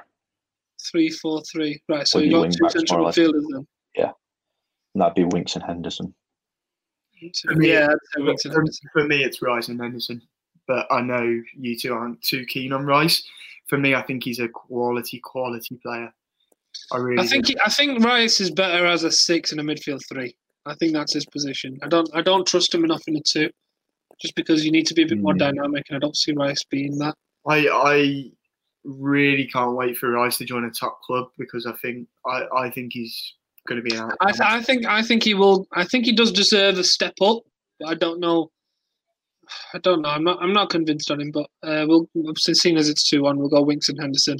[0.91, 1.81] three, four, three.
[1.89, 2.07] Right.
[2.07, 3.17] So With you your got two central more or less.
[3.17, 3.67] midfielders then.
[4.99, 6.13] And that'd be Winks and Henderson.
[7.31, 8.89] So, me, yeah, For, Winks and for- Henderson.
[8.91, 10.21] for me, it's Rice and Henderson,
[10.67, 13.23] but I know you two aren't too keen on Rice.
[13.67, 16.13] For me, I think he's a quality, quality player.
[16.91, 19.63] I really I think he, I think Rice is better as a six and a
[19.63, 20.35] midfield three.
[20.65, 21.79] I think that's his position.
[21.81, 23.49] I don't I don't trust him enough in a two,
[24.21, 25.39] just because you need to be a bit more Mm.
[25.39, 27.15] dynamic, and I don't see Rice being that.
[27.47, 28.31] I I
[28.83, 32.69] really can't wait for Rice to join a top club because I think I, I
[32.69, 33.35] think he's
[33.69, 35.67] going to be an I, th- I think I think he will.
[35.73, 37.43] I think he does deserve a step up.
[37.79, 38.51] But I don't know.
[39.73, 40.09] I don't know.
[40.09, 40.41] I'm not.
[40.41, 41.31] I'm not convinced on him.
[41.31, 44.37] But uh, we'll seeing as it's two one, we'll go Winks and Henderson.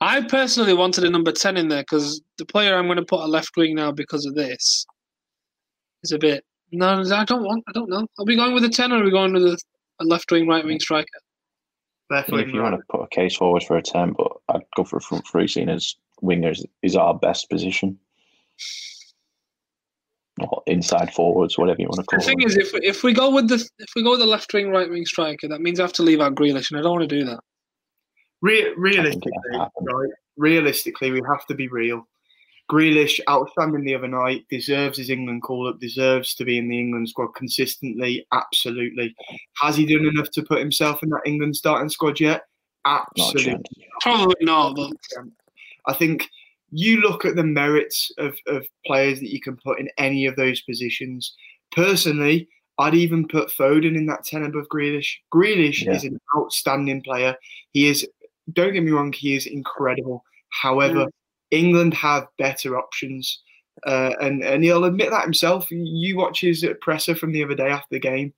[0.00, 3.20] I personally wanted a number ten in there because the player I'm going to put
[3.20, 4.86] a left wing now because of this
[6.04, 6.44] is a bit.
[6.70, 7.64] No, I don't want.
[7.68, 8.06] I don't know.
[8.18, 9.58] Are we going with a ten or are we going with a,
[10.00, 11.08] a left wing, right wing striker?
[12.10, 12.70] left I mean, wing if you right.
[12.70, 15.26] want to put a case forward for a 10, but I'd go for a front
[15.26, 17.98] three, seeing as wingers is our best position.
[20.40, 22.20] Or inside forwards, whatever you want to call.
[22.20, 22.48] The thing them.
[22.48, 24.70] is, if we, if we go with the if we go with the left wing,
[24.70, 27.08] right wing striker, that means I have to leave out Grealish, and I don't want
[27.08, 27.40] to do that.
[28.40, 29.88] Re- realistically, think it happened.
[29.92, 30.10] right?
[30.36, 32.06] Realistically, we have to be real.
[32.70, 36.78] Grealish, outstanding the other night, deserves his England call up, deserves to be in the
[36.78, 38.26] England squad consistently.
[38.32, 39.14] Absolutely.
[39.60, 42.42] Has he done enough to put himself in that England starting squad yet?
[42.84, 43.52] Absolutely.
[43.52, 43.68] chance.
[44.02, 44.92] Probably not, but
[45.86, 46.28] I think
[46.70, 50.36] you look at the merits of, of players that you can put in any of
[50.36, 51.34] those positions.
[51.72, 55.14] Personally, I'd even put Foden in that 10 above Grealish.
[55.34, 55.94] Grealish Yeah.
[55.94, 57.36] is an outstanding player.
[57.72, 58.06] He is,
[58.52, 60.24] don't get me wrong, he is incredible.
[60.50, 61.06] However,
[61.50, 63.42] England have better options.
[63.86, 65.66] Uh, and, and he'll admit that himself.
[65.70, 68.32] You watch his presser from the other day after the game.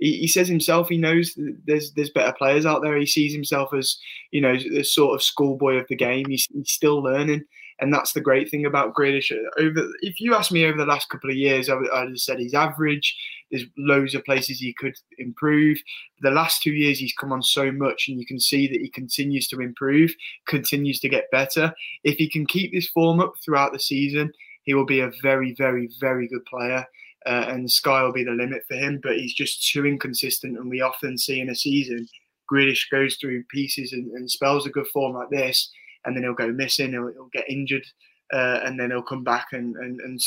[0.00, 2.96] He, he says himself he knows there's there's better players out there.
[2.96, 3.98] He sees himself as
[4.32, 6.26] you know the sort of schoolboy of the game.
[6.28, 7.44] He's, he's still learning,
[7.80, 9.32] and that's the great thing about Grealish.
[9.58, 12.18] Over if you ask me over the last couple of years, I would I'd have
[12.18, 13.16] said he's average.
[13.50, 15.78] There's loads of places he could improve.
[16.20, 18.88] The last two years he's come on so much, and you can see that he
[18.88, 20.14] continues to improve,
[20.46, 21.72] continues to get better.
[22.04, 25.54] If he can keep this form up throughout the season, he will be a very,
[25.56, 26.84] very, very good player.
[27.26, 30.56] Uh, and the sky will be the limit for him, but he's just too inconsistent.
[30.56, 32.08] And we often see in a season,
[32.50, 35.70] Grealish goes through pieces and, and spells a good form like this,
[36.04, 37.84] and then he'll go missing, he'll, he'll get injured,
[38.32, 40.20] uh, and then he'll come back and and and,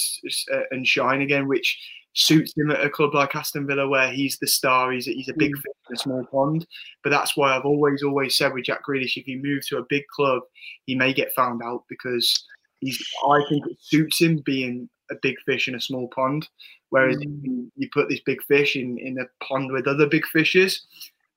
[0.53, 1.77] uh, and shine again, which
[2.15, 4.91] suits him at a club like Aston Villa, where he's the star.
[4.91, 6.65] He's he's a big fish in a small pond.
[7.03, 9.85] But that's why I've always always said with Jack Grealish, if he moves to a
[9.89, 10.43] big club,
[10.85, 12.45] he may get found out because
[12.79, 13.03] he's.
[13.27, 16.47] I think it suits him being a big fish in a small pond.
[16.89, 20.85] Whereas you, you put this big fish in, in a pond with other big fishes,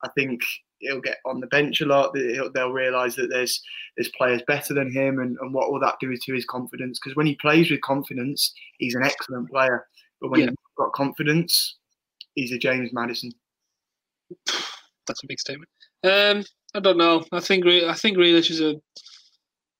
[0.04, 0.42] I think
[0.80, 2.12] he'll get on the bench a lot.
[2.14, 3.60] They'll, they'll realise that there's
[3.96, 6.98] there's players better than him, and, and what will that do to his confidence?
[6.98, 9.86] Because when he plays with confidence, he's an excellent player.
[10.20, 10.46] But when Yeah.
[10.46, 11.76] he's got confidence,
[12.34, 13.32] he's a James Maddison.
[15.06, 15.70] That's a big statement.
[16.04, 17.24] Um, I don't know.
[17.32, 18.80] I think I think Grealish is a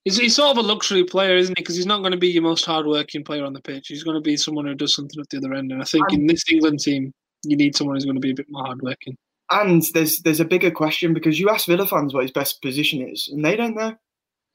[0.04, 1.62] he's, he's sort of a luxury player, isn't he?
[1.62, 3.88] Because he's not going to be your most hardworking player on the pitch.
[3.88, 5.72] He's going to be someone who does something at the other end.
[5.72, 7.12] And I think in this England team,
[7.44, 9.16] you need someone who's going to be a bit more hardworking.
[9.50, 13.00] And there's there's a bigger question because you ask Villa fans what his best position
[13.08, 13.94] is, and they don't know.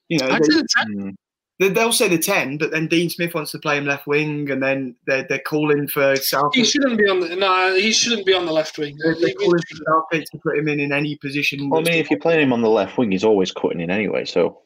[0.10, 1.16] You know, I'd they, say the ten.
[1.60, 4.52] They, they'll say the ten, but then Dean Smith wants to play him left wing,
[4.52, 6.54] and then they're they're calling for South.
[6.54, 7.76] He shouldn't be on the no.
[7.76, 8.98] He shouldn't be on the left wing.
[9.02, 11.70] They're, they're calling for Southgate to put him in in any position.
[11.70, 13.90] Well, I mean, if you're playing him on the left wing, he's always cutting in
[13.90, 14.26] anyway.
[14.26, 14.64] So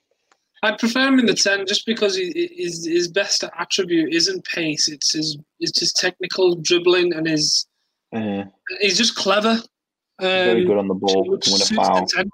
[0.63, 4.87] I'd prefer him in the ten just because he, his his best attribute isn't pace.
[4.87, 7.67] It's his it's his technical dribbling and his
[8.15, 8.45] uh,
[8.81, 9.59] he's just clever.
[10.19, 12.05] Um, very good on the ball, which can win a the foul.
[12.05, 12.29] 10.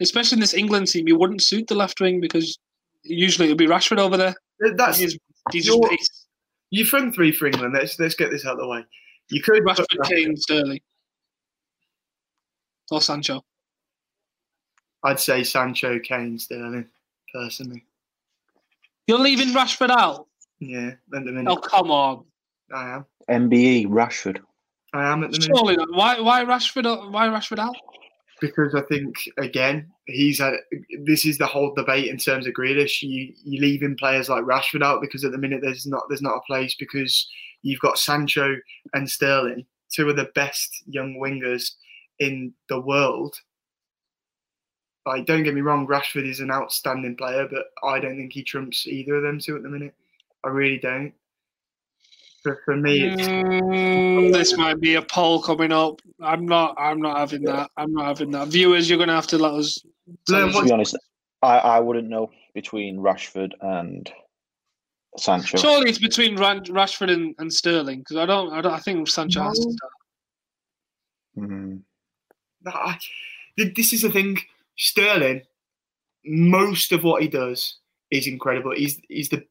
[0.00, 2.58] Especially in this England team, you wouldn't suit the left wing because
[3.02, 4.34] usually it would be Rashford over there.
[4.76, 5.18] That's He's,
[5.52, 6.26] he's just You're- pace.
[6.70, 7.74] you front three for England.
[7.74, 8.84] Let's let's get this out of the way.
[9.30, 10.80] You could put Rashford, Kane, Sterling,
[12.90, 13.42] or Sancho.
[15.02, 16.86] I'd say Sancho, Kane, Sterling,
[17.32, 17.84] personally.
[19.06, 20.26] You're leaving Rashford out?
[20.58, 22.24] Yeah, the minute Oh come on!
[22.74, 23.06] I am.
[23.28, 24.38] MBE Rashford.
[24.92, 25.76] I am at the minute Surely.
[25.90, 26.20] Why?
[26.20, 27.10] Why Rashford?
[27.10, 27.76] Why Rashford out?
[28.40, 30.54] because I think again he's had.
[31.04, 33.02] This is the whole debate in terms of Grealish.
[33.02, 36.36] You you leaving players like Rashford out because at the minute there's not there's not
[36.36, 37.28] a place because
[37.62, 38.56] you've got Sancho
[38.94, 41.72] and Sterling, two of the best young wingers
[42.18, 43.36] in the world.
[45.04, 48.42] Like, don't get me wrong, Rashford is an outstanding player, but I don't think he
[48.42, 49.94] trumps either of them two at the minute.
[50.44, 51.12] I really don't.
[52.46, 56.00] For, for me, it's, Mm, this might be a poll coming up.
[56.22, 56.76] I'm not.
[56.78, 57.72] I'm not having that.
[57.76, 58.46] I'm not having that.
[58.46, 59.84] Viewers, you're going to have to let us.
[60.28, 60.96] tell To be honest,
[61.42, 64.08] I, I wouldn't know between Rashford and
[65.18, 65.58] Sancho.
[65.58, 68.72] Surely it's between Ran- Rashford and, and Sterling because I don't, I don't.
[68.72, 69.92] I think Sancho has to start.
[71.38, 71.80] Mm.
[72.64, 72.96] I,
[73.56, 74.38] this is the thing.
[74.76, 75.42] Sterling,
[76.24, 77.78] most of what he does
[78.12, 78.72] is incredible.
[78.76, 79.44] He's he's the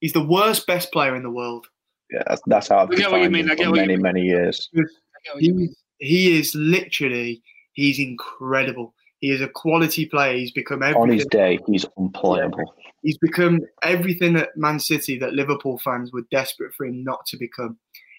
[0.00, 1.68] he's the worst best player in the world.
[2.14, 3.82] Yeah, that's, that's how I've I get what you mean, I get for what you
[3.82, 4.02] many, mean.
[4.02, 4.70] many years.
[4.74, 5.74] I get what you mean.
[5.98, 8.94] He, he is literally he's incredible.
[9.18, 10.36] He is a quality player.
[10.36, 12.74] He's become On his day, he's unplayable.
[13.02, 17.36] He's become everything at Man City that Liverpool fans were desperate for him not to
[17.36, 17.78] become.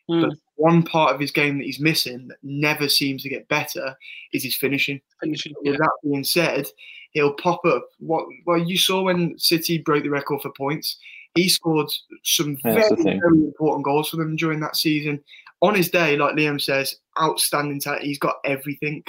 [0.10, 3.48] Mm, But one part of his game that he's missing that never seems to get
[3.48, 3.96] better
[4.34, 5.00] is his finishing.
[5.22, 5.54] finishing.
[5.64, 6.68] With that being said,
[7.12, 7.88] he'll pop up.
[8.00, 10.98] What well you saw when City broke the record for points.
[11.36, 11.92] He scored
[12.24, 15.22] some That's very, very important goals for them during that season.
[15.62, 18.04] On his day, like Liam says, outstanding talent.
[18.04, 19.04] He's got everything.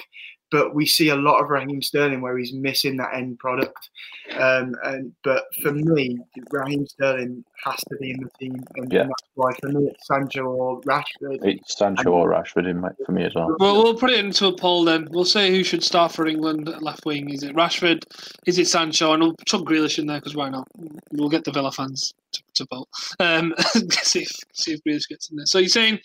[0.50, 3.90] But we see a lot of Raheem Sterling where he's missing that end product.
[4.38, 6.18] Um, and but for me,
[6.50, 9.04] Raheem Sterling has to be in the team, and, Yeah.
[9.04, 11.44] that's why for me it's Sancho or Rashford.
[11.44, 13.56] It's Sancho or Rashford in my, for me as well.
[13.58, 15.08] Well, we'll put it into a poll then.
[15.10, 17.30] We'll say who should start for England at left wing.
[17.30, 18.04] Is it Rashford?
[18.46, 19.12] Is it Sancho?
[19.12, 20.68] And we'll chuck Grealish in there because why not?
[21.12, 22.88] We'll get the Villa fans to, to vote.
[23.20, 23.54] Um,
[23.90, 25.46] see if see if Grealish gets in there.
[25.46, 25.98] So you're saying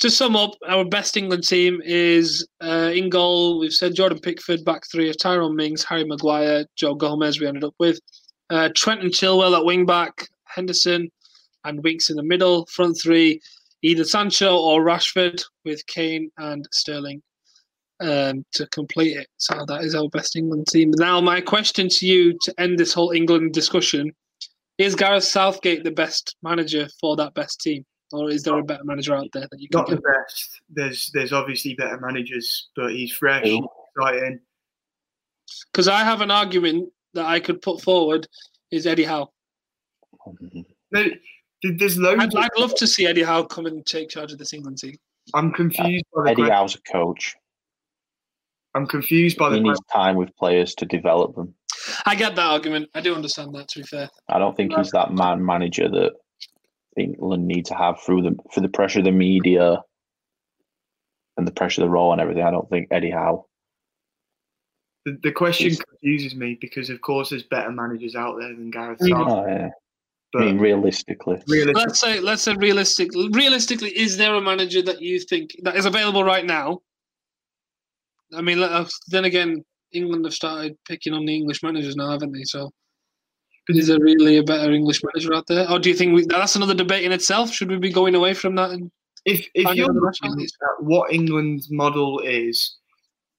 [0.00, 3.58] to sum up, our best England team is uh, in goal.
[3.58, 7.38] We've said Jordan Pickford, back three of Tyrone Mings, Harry Maguire, Joe Gomez.
[7.38, 8.00] We ended up with
[8.48, 11.10] uh, Trent and Chilwell at wing back, Henderson
[11.64, 12.66] and Winks in the middle.
[12.66, 13.40] Front three
[13.82, 17.22] either Sancho or Rashford with Kane and Sterling
[18.00, 19.28] um, to complete it.
[19.36, 20.92] So that is our best England team.
[20.96, 24.12] Now, my question to you to end this whole England discussion
[24.78, 27.84] is Gareth Southgate the best manager for that best team?
[28.12, 30.60] Or is there a better manager out there that you can Not the best.
[30.68, 33.68] There's there's obviously better managers, but he's fresh, Who?
[33.96, 34.40] exciting.
[35.72, 38.26] Because I have an argument that I could put forward
[38.70, 39.30] is Eddie Howe.
[40.92, 41.04] No,
[41.62, 42.20] there's loads.
[42.20, 44.78] I'd, of- I'd love to see Eddie Howe come and take charge of this England
[44.78, 44.96] team.
[45.34, 46.30] I'm confused by the.
[46.30, 47.36] Eddie que- Howe's a coach.
[48.74, 49.56] I'm confused by the.
[49.56, 51.54] He que- needs time with players to develop them.
[52.06, 52.88] I get that argument.
[52.94, 54.08] I do understand that, to be fair.
[54.28, 56.12] I don't think uh, he's that man manager that
[56.96, 59.82] England need to have through the for the pressure of the media
[61.36, 62.42] and the pressure of the role and everything.
[62.42, 63.46] I don't think Eddie Howe.
[65.06, 68.70] The, the question He's- confuses me because, of course, there's better managers out there than
[68.70, 69.08] Gareth Mm.
[69.08, 69.32] Southgate.
[69.32, 69.66] Oh, yeah.
[69.68, 69.70] I
[70.32, 73.10] But mean, realistically, realistically, Let's say, let's say, realistic.
[73.32, 76.80] Realistically, is there a manager that you think that is available right now?
[78.32, 82.30] I mean, let then again, England have started picking on the English managers now, haven't
[82.32, 82.44] they?
[82.44, 82.70] So,
[83.76, 86.56] is there really a better English manager out there, or do you think we, that's
[86.56, 87.52] another debate in itself?
[87.52, 88.70] Should we be going away from that?
[88.70, 88.90] And
[89.24, 92.76] if if you're looking at what England's model is,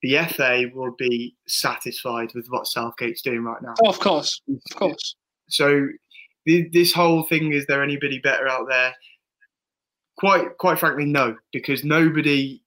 [0.01, 3.73] the FA will be satisfied with what Southgate's doing right now.
[3.83, 5.15] oh, of course, of course.
[5.49, 5.87] So
[6.45, 8.93] the, this whole thing is there anybody better out there?
[10.17, 12.60] Quite quite frankly, no, because nobody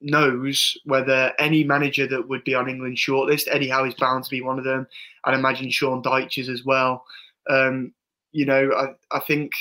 [0.00, 3.48] knows whether any manager that would be on England's shortlist.
[3.50, 4.86] Eddie Howe is bound to be one of them.
[5.24, 7.04] I'd imagine Sean Dyche is as well.
[7.50, 7.92] Um,
[8.32, 9.52] you know, I, I think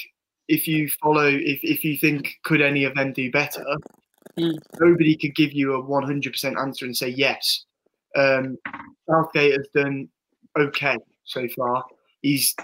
[0.47, 3.65] if you follow, if, if you think could any of them do better,
[4.38, 4.58] Mm.
[4.80, 7.65] nobody could give you a 100% answer and say yes.
[8.15, 8.58] Um,
[9.10, 10.10] Southgate has done
[10.58, 11.84] okay so far.
[12.21, 12.56] He's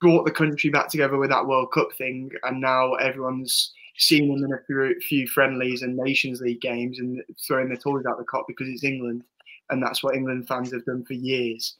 [0.00, 4.44] brought the country back together with that World Cup thing, and now everyone's seen him
[4.44, 8.44] in a few, friendlies and Nations League games and throwing their toys out the cot
[8.46, 9.24] because it's England,
[9.70, 11.76] and that's what England fans have done for years.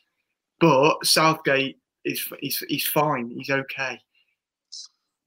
[0.60, 3.30] But Southgate is he's, he's fine.
[3.30, 4.00] He's okay.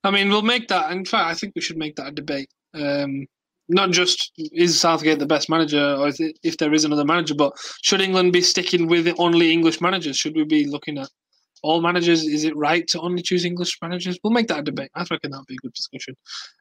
[0.04, 0.92] I mean, we'll make that.
[0.92, 2.50] In fact, I think we should make that a debate.
[2.74, 3.28] Um,
[3.68, 7.54] not just is Southgate the best manager, or it, if there is another manager, but
[7.84, 10.18] should England be sticking with only English managers?
[10.18, 11.10] Should we be looking at
[11.64, 12.24] all managers?
[12.24, 14.18] Is it right to only choose English managers?
[14.24, 14.92] We'll make that a debate.
[14.96, 16.16] I reckon that'd be a good discussion.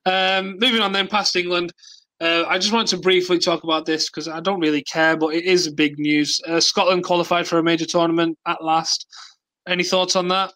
[0.06, 1.72] Um, moving on then, past England.
[2.20, 5.34] Uh, I just want to briefly talk about this because I don't really care, but
[5.34, 6.40] it is big news.
[6.46, 9.06] Uh, Scotland qualified for a major tournament at last.
[9.68, 10.52] Any thoughts on that?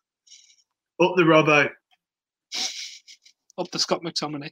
[1.01, 1.69] Up the Robbo.
[3.59, 4.51] Up the Scott McTominay.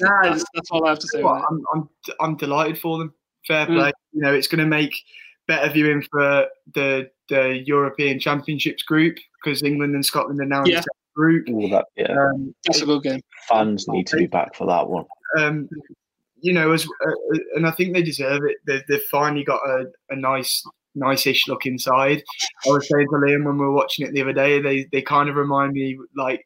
[0.00, 1.22] Nah, that's, that's all I have to say.
[1.22, 1.88] Well, I'm, I'm
[2.20, 3.12] I'm delighted for them.
[3.46, 3.74] Fair Mm.
[3.76, 3.92] play.
[4.12, 4.94] You know, it's going to make
[5.48, 10.70] better viewing for the the European Championships group because England and Scotland are now in
[10.72, 10.84] the same
[11.16, 11.48] group.
[11.48, 13.20] Ooh, that yeah, Um, That's a good game.
[13.48, 15.06] fans need to be back for that one.
[15.38, 15.68] um,
[16.42, 18.56] you know, as uh, and I think they deserve it.
[18.66, 20.62] They, they've finally got a, a nice,
[20.94, 22.22] nice-ish looking side.
[22.66, 25.02] I was saying to Liam when we were watching it the other day, they they
[25.02, 26.42] kind of remind me like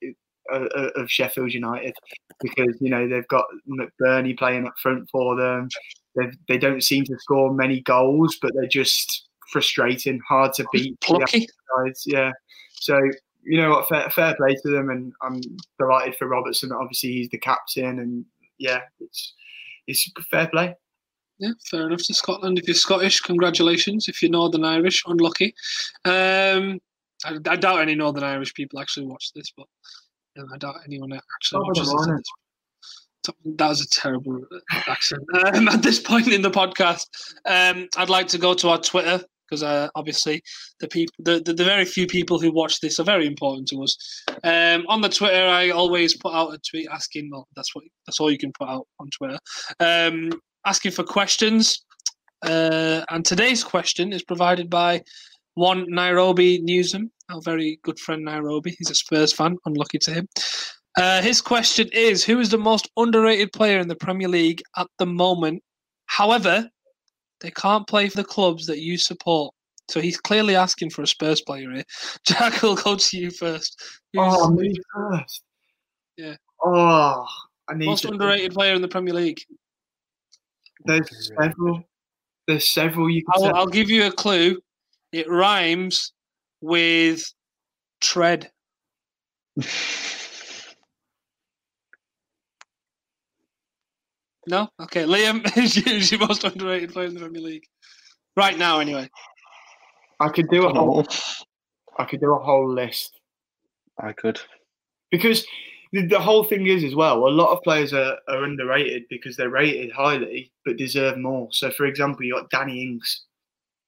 [0.53, 1.95] uh, uh, of Sheffield United
[2.41, 5.69] because you know they've got McBurnie playing up front for them.
[6.17, 10.99] They they don't seem to score many goals, but they're just frustrating, hard to beat.
[11.01, 11.47] Plucky.
[12.07, 12.33] Yeah.
[12.75, 13.01] So
[13.43, 15.41] you know what, fair, fair play to them, and I'm
[15.79, 16.73] delighted for Robertson.
[16.73, 18.25] Obviously, he's the captain, and
[18.59, 19.35] yeah, it's
[19.87, 20.75] it's fair play.
[21.39, 22.59] Yeah, fair enough to Scotland.
[22.59, 24.09] If you're Scottish, congratulations.
[24.09, 25.55] If you're Northern Irish, unlucky.
[26.05, 26.81] Um,
[27.25, 29.67] I, I doubt any Northern Irish people actually watch this, but
[30.53, 33.35] I doubt anyone actually Oh, watches this.
[33.57, 34.45] That was a terrible
[34.87, 35.23] accent.
[35.47, 37.07] Um, at this point in the podcast,
[37.47, 39.25] um, I'd like to go to our Twitter
[39.55, 40.43] because uh, obviously
[40.81, 43.83] the people, the, the, the very few people who watch this are very important to
[43.83, 43.97] us.
[44.43, 47.31] Um, on the Twitter, I always put out a tweet asking.
[47.31, 49.39] Well, that's what that's all you can put out on Twitter.
[49.81, 50.33] Um,
[50.67, 51.85] asking for questions.
[52.45, 55.03] Uh, and today's question is provided by
[55.55, 58.75] one Nairobi Newsom, our very good friend Nairobi.
[58.79, 60.29] He's a Spurs fan, unlucky to him.
[60.99, 64.89] Uh, his question is Who is the most underrated player in the Premier League at
[64.99, 65.63] the moment?
[66.07, 66.69] However,
[67.45, 69.55] they can't play for the clubs that you support.
[69.91, 71.85] So he's clearly asking for a Spurs player here.
[72.27, 74.01] Jack, will go to you first.
[74.15, 75.43] Who's Oh, me first.
[76.17, 76.37] Yeah.
[76.65, 77.27] Oh,
[77.69, 79.43] I need most to, underrated player in the Premier League?
[80.87, 81.83] There's several.
[82.47, 83.45] There's several you can.
[83.45, 83.57] I'll.
[83.57, 84.59] I'll give you a clue.
[85.13, 86.15] It rhymes
[86.63, 87.23] with
[88.01, 88.51] tread.
[94.47, 94.69] No?
[94.81, 95.05] Okay.
[95.05, 97.65] Liam is your- is your most underrated player in the Premier League.
[98.37, 99.09] Right now, anyway.
[100.21, 101.05] I could do a whole.
[101.09, 101.45] Oh,
[101.99, 103.13] I could do a whole list
[104.01, 104.41] I could.
[105.11, 105.47] because
[105.93, 107.27] the, the whole thing is as well.
[107.27, 111.49] A lot of players are, are underrated because they're rated highly but deserve more.
[111.53, 113.27] So, for example, you got Danny Ings,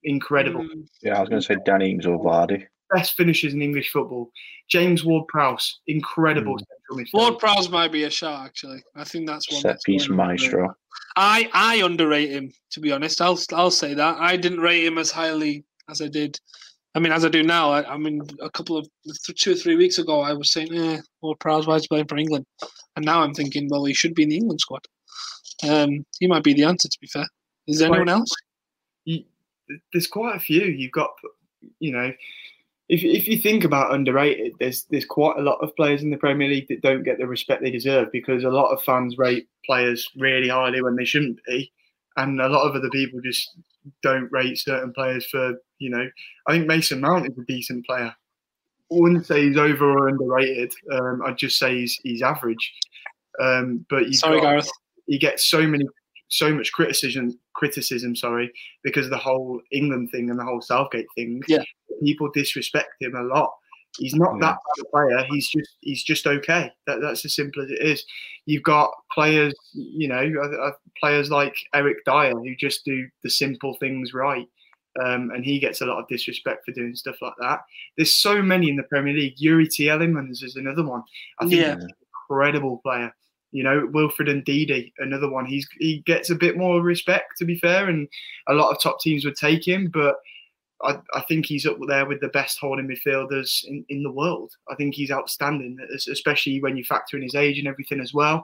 [0.05, 2.67] incredible, Mm, Yeah, I was going to say Danny Ings or Vardy.
[2.95, 4.31] Best finishers in English football.
[4.69, 6.61] James Ward-Prowse, incredible Mm.
[6.69, 7.31] central midfielder.
[7.31, 8.83] Ward Prowse might be a shot actually.
[8.95, 9.61] I think that's one.
[9.61, 10.75] Set piece maestro.
[11.17, 13.21] I I underrate him to be honest.
[13.21, 16.39] I'll I'll say that I didn't rate him as highly as I did.
[16.95, 17.71] I mean, as I do now.
[17.71, 18.89] I, I mean, a couple of
[19.37, 22.09] two or three weeks ago, I was saying, "Eh, Ward Prowse, why is he playing
[22.09, 22.47] for England?"
[22.97, 24.81] And now I'm thinking, well, he should be in the England squad.
[25.69, 26.89] Um, he might be the answer.
[26.89, 27.27] To be fair,
[27.67, 27.97] is there Right.
[28.01, 28.31] anyone else?
[29.05, 29.25] you,
[29.93, 30.65] there's quite a few.
[30.65, 31.11] You've got,
[31.81, 32.11] you know,
[32.89, 36.17] if if you think about underrated, there's there's quite a lot of players in the
[36.17, 39.49] Premier League that don't get the respect they deserve because a lot of fans rate
[39.65, 41.73] players really highly when they shouldn't be,
[42.17, 43.57] and a lot of other people just
[44.03, 46.09] don't rate certain players for, you know,
[46.47, 48.15] I think Mason Mount is a decent player.
[48.93, 50.73] I wouldn't say he's over or underrated.
[50.93, 52.73] Um, I'd just say he's he's average.
[53.41, 54.71] Um, but Sorry, got, Gareth.
[55.07, 55.87] he gets so many
[56.29, 58.53] so much criticism criticism sorry
[58.85, 61.63] because of the whole england thing and the whole southgate thing Yeah.
[62.03, 63.51] people disrespect him a lot
[63.99, 64.41] he's not Yeah.
[64.49, 67.81] that bad a player he's just he's just okay that, that's as simple as it
[67.81, 68.05] is
[68.45, 73.31] you've got players you know uh, uh, players like Eric Dier who just do the
[73.31, 74.47] simple things right
[75.05, 77.61] um, and he gets a lot of disrespect for doing stuff like that.
[77.99, 79.37] There's so many in the Premier League.
[79.37, 81.03] Youri Tielemans is another one.
[81.39, 81.75] I think Yeah.
[81.75, 81.91] he's an
[82.31, 83.15] incredible player.
[83.53, 85.47] You know, Wilfred Ndidi, another one.
[85.47, 88.09] He's he gets a bit more respect, to be fair, and
[88.49, 89.89] a lot of top teams would take him.
[89.89, 90.17] But
[90.83, 94.53] I, I think he's up there with the best holding midfielders in, in the world.
[94.71, 98.43] I think he's outstanding, especially when you factor in his age and everything as well.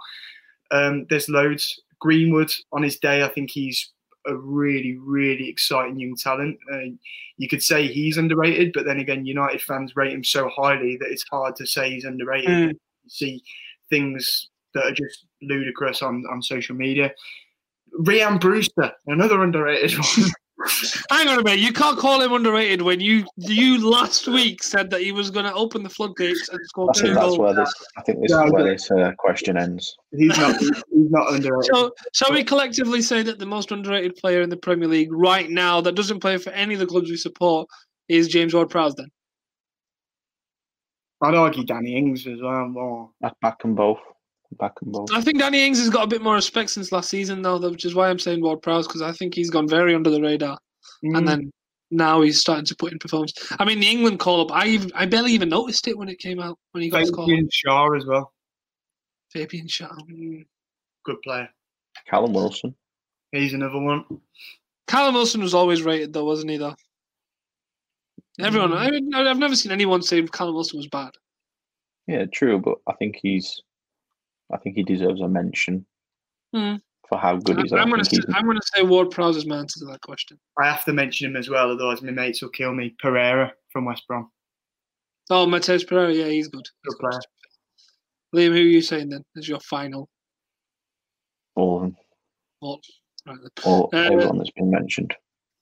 [0.71, 1.81] Um, there's loads.
[2.01, 3.91] Greenwood on his day, I think he's
[4.27, 6.59] a really, really exciting young talent.
[6.73, 6.97] Uh,
[7.37, 11.11] you could say he's underrated, but then again, United fans rate him so highly that
[11.11, 12.51] it's hard to say he's underrated.
[12.51, 12.71] Mm.
[12.71, 13.43] You see
[13.91, 17.13] things that are just ludicrous on, on social media.
[18.01, 20.31] Rhian Brewster, another underrated one.
[21.11, 21.59] Hang on a minute.
[21.59, 25.45] You can't call him underrated when you you last week said that he was going
[25.45, 27.39] to open the floodgates and score I two think that's goals.
[27.39, 27.75] where this.
[27.97, 29.97] I think this Yeah, is where this uh, question ends.
[30.17, 30.57] he's not.
[30.61, 30.71] He's
[31.11, 31.75] not underrated.
[31.75, 35.51] So, shall we collectively say that the most underrated player in the Premier League right
[35.51, 37.69] now that doesn't play for any of the clubs we support
[38.09, 38.95] is James Ward-Prowse?
[38.95, 39.09] Then
[41.23, 42.69] I'd argue Danny Ings as well.
[42.69, 43.11] More.
[43.23, 43.99] I back them both.
[44.59, 45.11] Back them both.
[45.13, 47.85] I think Danny Ings has got a bit more respect since last season, though, which
[47.85, 50.59] is why I'm saying Ward-Prowse because I think he's gone very under the radar,
[51.05, 51.17] Mm.
[51.19, 51.51] and then
[51.91, 53.33] now he's starting to put in performance.
[53.59, 56.39] I mean, the England call-up, I even, I barely even noticed it when it came
[56.41, 57.27] out when he got his call.
[57.27, 58.33] Fabian Schär as well.
[59.33, 59.91] Fabian Schär.
[60.11, 60.45] mm.
[61.05, 61.49] Good player.
[62.09, 62.75] Callum Wilson.
[63.33, 64.05] He's another one.
[64.87, 66.59] Callum Wilson was always rated, though, wasn't he?
[66.59, 66.77] Though
[68.39, 71.13] everyone, I mean, I've never seen anyone say Callum Wilson was bad.
[72.07, 73.63] Yeah, true, but I think he's.
[74.53, 75.87] I think he deserves a mention
[76.55, 76.77] Hmm.
[77.09, 77.73] for how good I'm, he's.
[77.73, 80.01] I I'm going to I'm going to say Ward Prowse is my answer to that
[80.03, 80.39] question.
[80.63, 82.95] I have to mention him as well, otherwise my mates will kill me.
[83.01, 84.31] Pereira from West Brom.
[85.31, 86.67] Oh, Matheus Pereira, yeah, he's good.
[86.85, 87.21] He's Good player.
[88.35, 90.09] Liam, who are you saying then as your final?
[91.55, 91.97] all of them,
[92.61, 92.81] Well,
[93.27, 93.51] right then.
[93.65, 95.15] all Uh, everyone that's been mentioned.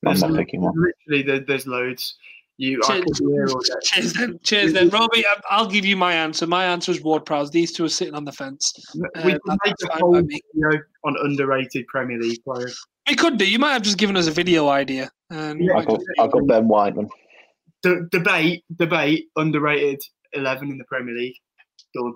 [0.06, 0.72] I'm not picking one.
[0.76, 2.16] literally, there, there's loads.
[2.60, 3.72] You, Cheers, could be here all day.
[3.82, 5.24] cheers then, cheers then, Robbie.
[5.26, 6.46] I- I'll give you my answer.
[6.46, 7.50] My answer is Ward Prowse.
[7.50, 8.70] These two are sitting on the fence.
[8.94, 12.78] We Uh, can make a whole video on underrated Premier League players.
[13.08, 13.50] We could do.
[13.50, 16.46] You might have just given us a video idea, and Yeah, I got, I got
[16.46, 17.08] Ben Whiteman.
[17.82, 20.02] D- debate, debate, underrated
[20.34, 21.36] 11 in the Premier League.
[21.94, 22.12] Done.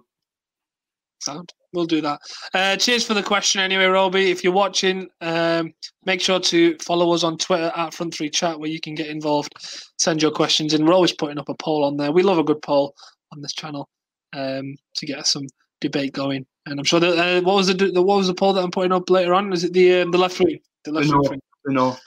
[1.23, 1.55] Sound.
[1.75, 2.21] We'll do that.
[2.55, 4.31] Uh, cheers for the question anyway, Robbie.
[4.31, 5.75] If you're watching, um,
[6.07, 9.09] make sure to follow us on Twitter at Front Three Chat where you can get
[9.09, 9.53] involved,
[9.99, 10.87] send your questions in.
[10.87, 12.13] We're always putting up a poll on there.
[12.13, 12.95] We love a good poll
[13.33, 13.89] on this channel
[14.35, 15.45] um, to get some
[15.81, 16.47] debate going.
[16.67, 18.71] And I'm sure that uh, what was the, the what was the poll that I'm
[18.71, 19.53] putting up later on?
[19.53, 20.61] Is it the um, the left wing?
[20.85, 21.19] The left The wing.
[21.23, 21.41] North, thing?
[21.65, 22.01] the North,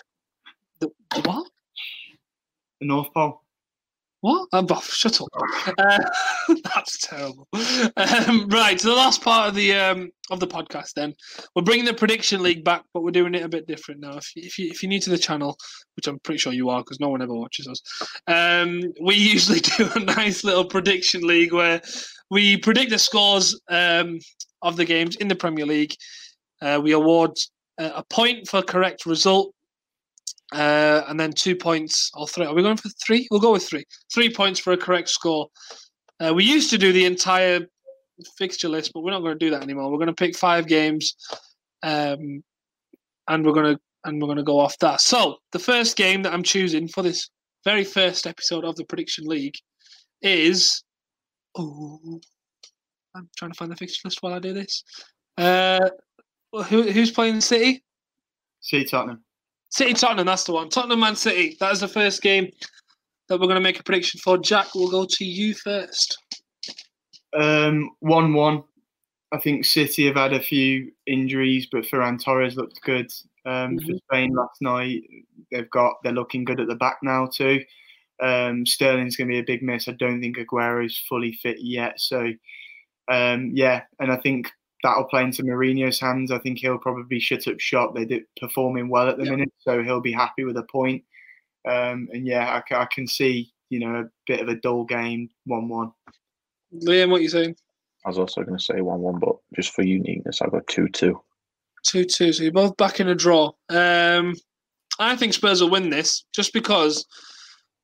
[0.80, 1.48] The, the what?
[2.80, 3.42] the North Pole.
[4.28, 4.50] What?
[4.52, 4.92] I'm off.
[4.92, 5.30] Shut up.
[5.78, 6.00] Uh,
[6.76, 7.48] that's terrible.
[7.96, 10.96] Um, right, so the last part of the um, of the podcast.
[10.98, 11.14] Then
[11.56, 14.18] we're bringing the prediction league back, but we're doing it a bit different now.
[14.18, 15.56] If you, if you if you're new to the channel,
[15.96, 17.82] which I'm pretty sure you are, because no one ever watches us,
[18.28, 21.82] um, we usually do a nice little prediction league where
[22.30, 24.20] we predict the scores um,
[24.62, 25.96] of the games in the Premier League.
[26.62, 27.32] Uh, we award
[27.78, 29.54] uh, a point for correct result.
[30.54, 32.46] Uh, and then two points or three.
[32.46, 33.28] Are we going for three?
[33.30, 33.84] We'll go with three.
[34.14, 35.48] Three points for a correct score.
[36.20, 37.68] Uh, we used to do the entire
[38.38, 39.92] fixture list, but we're not going to do that anymore.
[39.92, 41.16] We're going to pick five games,
[41.84, 42.44] um,
[43.28, 45.02] and we're going to and we're going to go off that.
[45.02, 47.30] So the first game that I'm choosing for this
[47.66, 49.56] very first episode of the prediction league
[50.22, 50.84] is.
[51.58, 52.22] Oh,
[53.16, 54.84] I'm trying to find the fixture list while I do this.
[55.38, 55.90] Uh,
[56.52, 57.84] who, who's playing City?
[58.62, 59.24] See Tottenham.
[59.70, 60.70] City Tottenham, that's the one.
[60.70, 61.58] Tottenham Man City.
[61.60, 62.50] That is the first game
[63.28, 64.38] that we're going to make a prediction for.
[64.38, 66.18] Jack, we'll go to you first.
[67.38, 68.64] Um, one-one.
[69.34, 73.12] I think City have had a few injuries, but Ferran Torres looked good
[73.46, 74.00] um, for Mhm.
[74.10, 75.02] Spain last night.
[75.52, 77.62] They've got they're looking good at the back now too.
[78.22, 79.88] Um, Sterling's going to be a big miss.
[79.88, 82.00] I don't think Aguero's fully fit yet.
[82.00, 82.32] So
[83.10, 84.50] um, yeah, and I think
[84.84, 86.32] that'll play into Mourinho's hands.
[86.32, 87.96] I think he'll probably shut up shop.
[87.96, 89.32] They're performing well at the Yeah.
[89.32, 91.04] minute, so he'll be happy with a point.
[91.68, 95.30] Um, and yeah, I, I can see you know a bit of a dull game,
[95.46, 95.92] one-one.
[96.74, 97.56] Liam, what are you saying?
[98.06, 100.88] I was also going to say 1 1, but just for uniqueness, I've got 2
[100.90, 101.20] 2.
[101.84, 102.32] Two two.
[102.34, 103.52] So you're both back in a draw.
[103.70, 104.36] Um,
[105.00, 107.06] I think Spurs will win this just because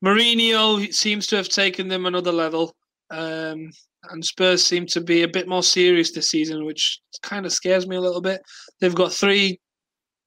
[0.04, 2.76] Mourinho seems to have taken them another level,
[3.12, 3.72] um,
[4.12, 7.88] and Spurs seem to be a bit more serious this season, which kind of scares
[7.88, 8.42] me a little bit.
[8.80, 9.60] They've got three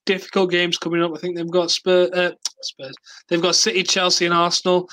[0.07, 1.13] difficult games coming up.
[1.15, 2.11] I think they've got Spurs.
[2.11, 2.31] Uh,
[2.63, 2.95] Spurs.
[3.29, 4.89] They've got City, Chelsea, and Arsenal.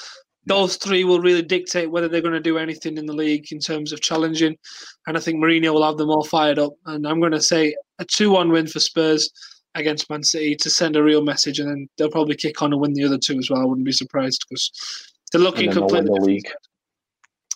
[0.46, 3.60] Those three will really dictate whether they're going to do anything in the league in
[3.60, 4.58] terms of challenging.
[5.08, 6.74] And I think Mourinho will have them all fired up.
[6.86, 9.30] And I'm going to say a 2 1 win for Spurs
[9.76, 11.60] against Man City to send a real message.
[11.60, 13.62] And then they'll probably kick on and win the other two as well.
[13.62, 14.70] I wouldn't be surprised because
[15.32, 16.20] they're looking And then they'll win completely.
[16.20, 16.52] the league.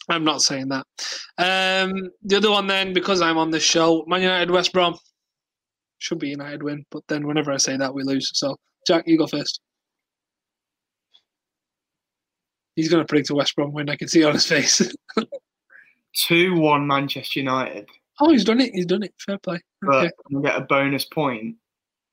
[0.09, 0.85] I'm not saying that.
[1.37, 4.97] Um, the other one, then, because I'm on this show, Man United, West Brom.
[5.99, 8.29] Should be United win, but then whenever I say that, we lose.
[8.33, 8.55] So,
[8.85, 9.59] Jack, you go first.
[12.75, 13.89] He's going to predict a West Brom win.
[13.89, 14.81] I can see it on his face.
[16.15, 17.87] Two-one Manchester United.
[18.21, 18.71] oh, he's done it.
[18.73, 19.13] He's done it.
[19.19, 19.59] Fair play.
[19.81, 20.11] but Okay.
[20.27, 21.55] I'm gonna get a bonus point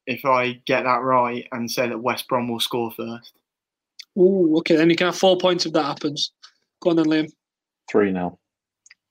[0.06, 3.32] if I get that right and say that West Brom will score first.
[4.18, 4.76] Ooh, okay.
[4.76, 6.32] Then you can have four points if that happens.
[6.80, 7.30] Go on then, Liam.
[7.90, 8.38] 3 0.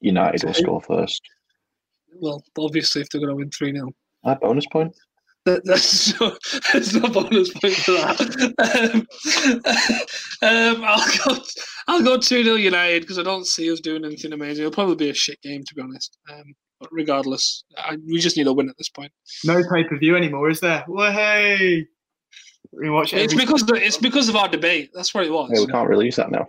[0.01, 1.21] United will score first.
[2.19, 3.91] Well, obviously, if they're going to win 3 0.
[4.23, 4.95] That bonus point?
[5.45, 6.37] That, that's no,
[6.71, 9.07] there's no bonus point for that.
[10.41, 11.43] Um, um, I'll go.
[11.87, 14.63] I'll go two 0 United because I don't see us doing anything amazing.
[14.63, 16.17] It'll probably be a shit game to be honest.
[16.31, 19.11] Um, but regardless, I, we just need a win at this point.
[19.43, 20.83] No pay per view anymore, is there?
[20.87, 21.87] Way.
[22.71, 23.21] We watch it.
[23.21, 24.91] It's because of, it's because of our debate.
[24.93, 25.51] That's what it was.
[25.53, 26.47] Yeah, we can't release that now.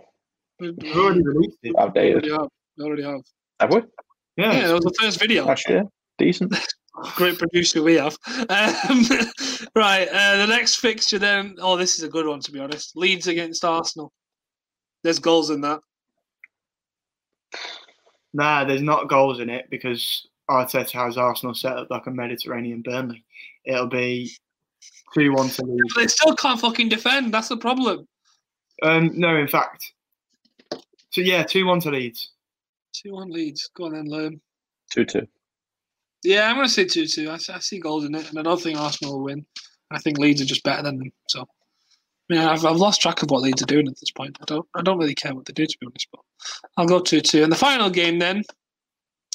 [0.59, 1.73] We, We've already released it.
[1.75, 2.13] we Outdated.
[2.15, 2.49] already have.
[2.77, 3.21] We already have.
[3.59, 3.81] Have we?
[4.37, 4.51] Yeah.
[4.53, 5.45] Yeah, that was the first video.
[5.45, 5.83] Last year?
[6.17, 6.53] Decent.
[7.15, 8.17] Great producer we have.
[8.49, 9.05] Um,
[9.75, 11.55] right, uh, the next fixture then.
[11.59, 12.95] Oh, this is a good one to be honest.
[12.95, 14.13] Leeds against Arsenal.
[15.03, 15.81] There's goals in that.
[18.33, 22.81] Nah, there's not goals in it because Arteta has Arsenal set up like a Mediterranean
[22.81, 23.23] Burnley.
[23.65, 24.31] It'll be
[25.13, 25.93] two-one to Leeds.
[25.93, 27.33] But they still can't fucking defend.
[27.33, 28.07] That's the problem.
[28.83, 29.93] Um, no, in fact.
[31.15, 32.33] So yeah, two-one to Leeds.
[32.93, 33.69] Two one Leeds.
[33.73, 34.41] Go on then, Liam.
[34.91, 35.25] 2 2.
[36.25, 37.29] Yeah, I'm going to say two two.
[37.29, 39.45] I, I see goals in it, and I don't think Arsenal will win.
[39.91, 41.13] I think Leeds are just better than them.
[41.29, 41.45] So, I
[42.33, 44.37] mean, I've, I've lost track of what Leeds are doing at this point.
[44.41, 46.09] I don't I don't really care what they do to be honest.
[46.11, 46.19] But
[46.75, 47.43] I'll go two two.
[47.43, 48.43] And the final game then.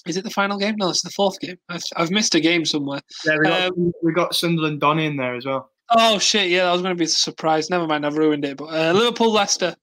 [0.06, 0.74] Is it the final game?
[0.76, 1.56] No, it's the fourth game.
[1.70, 3.00] I've, I've missed a game somewhere.
[3.24, 5.70] Yeah, we got, Um, we got Sunderland Donny in there as well.
[5.90, 6.50] Oh shit!
[6.50, 7.70] Yeah, that was going to be a surprise.
[7.70, 8.58] Never mind, I've ruined it.
[8.58, 9.74] But uh, Liverpool, Leicester.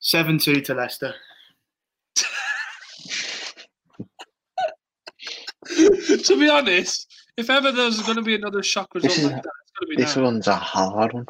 [0.00, 1.14] Seven-two to Leicester.
[6.24, 9.42] to be honest, if ever there's going to be another shock result This is- like
[9.42, 10.22] that, it's going to be This now.
[10.24, 11.26] one's a hard one.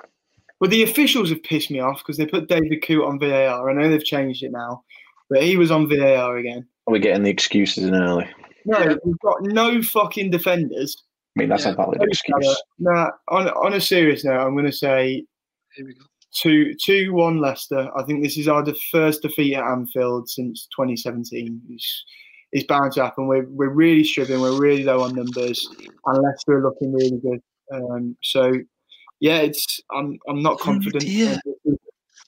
[0.60, 3.70] Well, the officials have pissed me off because they put David Coote on VAR.
[3.70, 4.82] I know they've changed it now,
[5.30, 6.66] but he was on VAR again.
[6.86, 8.28] Are we getting the excuses in early?
[8.64, 11.04] No, we've got no fucking defenders.
[11.36, 11.72] I mean, that's Yeah.
[11.72, 12.54] a valid No.
[12.80, 15.24] Nah, on, on a serious note, I'm going to say
[15.76, 16.04] Here we go.
[16.34, 17.90] Two, two, one Leicester.
[17.96, 21.60] I think this is our first defeat at Anfield since 2017.
[21.70, 22.04] It's,
[22.52, 23.26] it's bound to happen.
[23.26, 24.40] We're, we're really struggling.
[24.40, 25.68] We're really low on numbers,
[26.06, 27.42] and Leicester are looking really good.
[27.72, 28.52] Um, so,
[29.20, 31.04] yeah, it's I'm I'm not confident.
[31.04, 31.38] dear.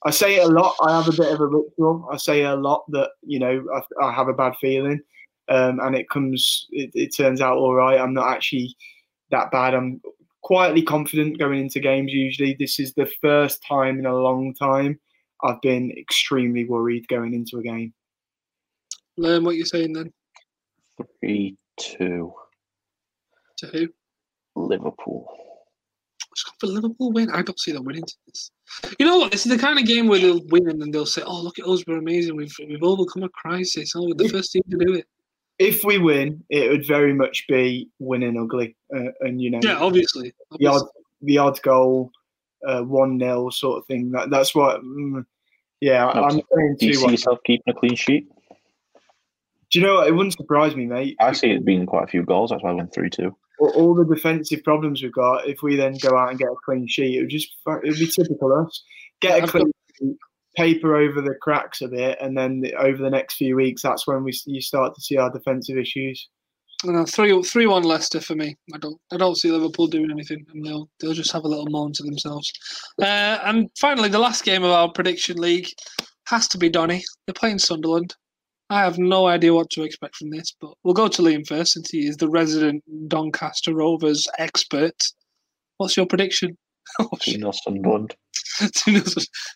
[0.03, 0.75] I say it a lot.
[0.81, 2.07] I have a bit of a ritual.
[2.11, 4.99] I say a lot that you know I, I have a bad feeling,
[5.49, 6.67] um, and it comes.
[6.71, 7.99] It, it turns out all right.
[7.99, 8.75] I'm not actually
[9.31, 9.73] that bad.
[9.73, 10.01] I'm
[10.41, 12.11] quietly confident going into games.
[12.11, 14.99] Usually, this is the first time in a long time
[15.43, 17.93] I've been extremely worried going into a game.
[19.17, 20.11] Learn what you're saying then.
[21.19, 22.33] 3 2.
[23.57, 23.87] To who?
[24.55, 25.27] Liverpool.
[26.31, 27.29] Let's go for Liverpool win.
[27.31, 28.51] I don't see them winning this.
[28.99, 29.31] You know what?
[29.31, 31.59] This is the kind of game where they'll win and then they'll say, "Oh, look
[31.59, 32.35] at us, we're amazing.
[32.35, 33.93] We've we've overcome a crisis.
[33.95, 35.07] Oh, we're the first team to do it."
[35.61, 39.77] If we win, it would very much be winning ugly, uh, and you know, Yeah,
[39.77, 40.33] obviously.
[40.59, 40.87] the odd
[41.21, 42.11] the odd goal,
[42.67, 44.09] uh, one 0 sort of thing.
[44.11, 44.81] That, that's what.
[44.81, 45.23] Mm,
[45.79, 47.11] yeah, No, I'm saying Do you see one.
[47.13, 48.27] yourself keeping a clean sheet?
[49.71, 50.07] Do you know what?
[50.07, 51.15] It wouldn't surprise me, mate.
[51.19, 52.49] I see it being quite a few goals.
[52.49, 53.35] That's why I went three two.
[53.59, 56.55] All, all the defensive problems we've got, if we then go out and get a
[56.65, 58.83] clean sheet, it would just it would be typical of us.
[59.21, 60.17] Get a I've clean sheet,
[60.55, 64.07] paper over the cracks a bit, and then the, over the next few weeks, that's
[64.07, 66.29] when we you start to see our defensive issues.
[66.83, 68.55] You know, three three one Leicester for me.
[68.73, 71.67] I don't I don't see Liverpool doing anything, and they'll they'll just have a little
[71.69, 72.51] moan to themselves.
[73.01, 75.67] Uh, and finally, the last game of our prediction league
[76.27, 77.03] has to be Donny.
[77.25, 78.15] They're playing Sunderland.
[78.71, 81.73] I have no idea what to expect from this, but we'll go to Liam first,
[81.73, 84.95] since he is the resident Doncaster Rovers expert.
[85.77, 86.57] What's your prediction?
[86.99, 87.55] Oh, Two shit.
[87.63, 88.15] Sunderland.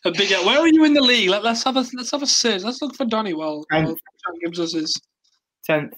[0.06, 0.32] a big.
[0.46, 1.30] Where are you in the league?
[1.30, 2.64] Let, let's have a let's have a search.
[2.64, 4.94] Let's look for Donny while, while Chan gives us his.
[5.66, 5.94] Tenth.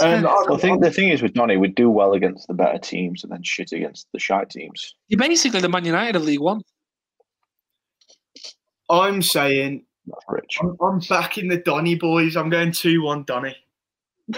[0.00, 2.54] Um, I- Well, the thing, the thing is with Donny, we do well against the
[2.54, 4.94] better teams and then shit against the shy teams.
[5.08, 6.62] You're basically the Man United of League One.
[8.90, 10.58] I'm saying That's rich.
[10.60, 12.36] I'm, I'm backing the Donny boys.
[12.36, 13.56] I'm going two one Donny.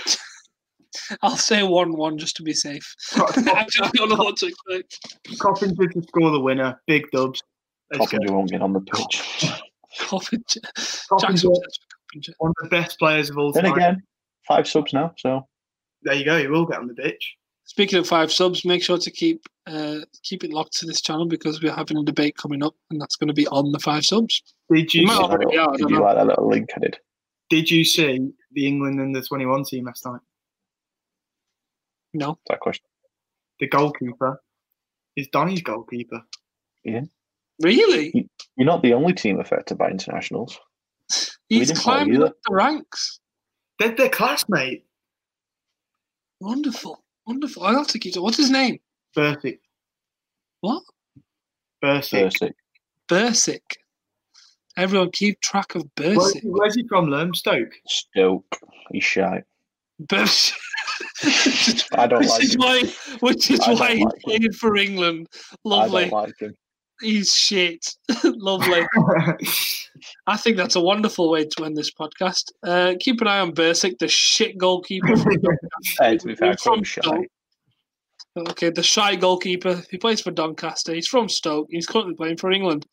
[1.22, 2.94] I'll say one-one just to be safe.
[3.14, 5.16] I don't know what to expect.
[5.38, 6.80] Coppinger to score the winner.
[6.86, 7.42] Big dubs.
[7.90, 8.10] Let's.
[8.10, 9.22] Coppinger won't get on the pitch.
[9.98, 10.42] Coppinger.
[11.08, 12.34] Coppinger, Coppinger.
[12.38, 13.72] one of the best players of all then time.
[13.74, 14.02] again,
[14.46, 15.46] five subs now, so
[16.02, 16.38] There you go.
[16.38, 17.34] He will get on the pitch.
[17.64, 21.26] Speaking of five subs, make sure to keep uh, keep it locked to this channel
[21.26, 24.04] because we're having a debate coming up, and that's going to be on the five
[24.04, 24.42] subs.
[24.72, 25.06] Did you?
[25.06, 26.98] Might see- already be out, did you like that little link I did?
[27.48, 30.20] Did you see the England and the 21 team last night?
[32.14, 32.84] No, That question.
[33.60, 34.40] The goalkeeper
[35.16, 36.22] is Donny's goalkeeper.
[37.62, 40.58] Really, You're not the only team affected by internationals.
[41.48, 43.20] he's didn't climbing up the ranks.
[43.78, 44.84] They're their classmate.
[46.40, 47.62] Wonderful, wonderful.
[47.64, 48.16] I'll have to keep.
[48.16, 48.78] What's his name?
[49.16, 49.58] Bursik.
[50.60, 50.82] What?
[51.82, 52.24] Bursik.
[52.30, 52.52] Bursik.
[53.08, 53.60] Bursik.
[54.76, 56.40] Everyone keep track of Where's, Bursik.
[56.44, 57.06] where's he from?
[57.06, 57.72] Lerm Stoke.
[57.86, 58.56] Stoke.
[58.90, 59.42] He's shy.
[60.02, 60.54] Bursik.
[61.92, 62.60] I don't which like is him.
[62.60, 62.82] why,
[63.20, 65.26] which is I why he's like playing for England.
[65.32, 66.02] I Lovely.
[66.08, 66.54] don't like him.
[67.00, 67.86] He's shit.
[68.24, 68.86] Lovely.
[70.26, 72.44] I think that's a wonderful way to end this podcast.
[72.66, 75.16] Uh, keep an eye on Bursik, the shit goalkeeper.
[75.16, 75.32] From
[75.98, 77.02] Hey, to be fair, I call him From.
[77.04, 78.48] Stoke.
[78.50, 79.82] okay, the shy goalkeeper.
[79.90, 80.94] He plays for Doncaster.
[80.94, 81.68] He's from Stoke.
[81.70, 82.86] He's currently playing for England.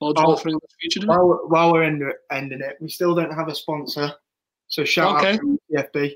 [0.00, 0.36] Well Oh.
[0.36, 1.00] for England's future.
[1.00, 1.18] doesn't it?
[1.18, 4.12] while, while we're end, ending it, we still don't have a sponsor.
[4.68, 5.32] So shout Okay.
[5.34, 6.12] out to CFB.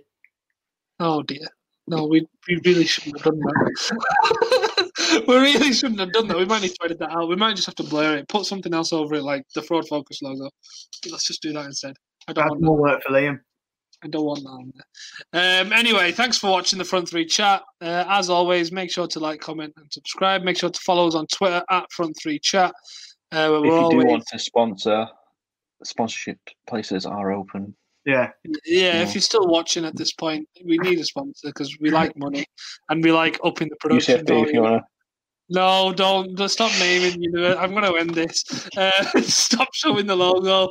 [1.00, 1.46] Oh dear.
[1.88, 4.81] No, we, we really shouldn't have done that.
[5.28, 6.36] we really shouldn't have done that.
[6.36, 7.28] We might need to edit that out.
[7.28, 9.86] We might just have to blur it, put something else over it, like the fraud
[9.88, 10.50] focus logo.
[11.10, 11.94] Let's just do that instead.
[12.28, 12.66] I don't That's want that.
[12.66, 13.40] more work for Liam.
[14.04, 14.72] I don't want that on.
[15.66, 17.62] Um, anyway, thanks for watching the Front Three Chat.
[17.80, 20.42] Uh, as always, make sure to like, comment, and subscribe.
[20.42, 22.72] Make sure to follow us on Twitter at Front Three Chat.
[23.32, 25.06] Uh, If we're you always, do want to sponsor,
[25.84, 27.74] sponsorship places are open.
[28.04, 28.30] Yeah.
[28.66, 32.16] yeah, if you're still watching at this point, we need a sponsor because we like
[32.16, 32.44] money
[32.88, 34.16] and we like upping the production.
[34.16, 34.52] UCFB, if value.
[34.54, 34.86] you want to.
[35.48, 37.22] No, don't, don't stop naming.
[37.22, 38.68] You know, I'm going to end this.
[38.76, 40.70] Uh, stop showing the logo.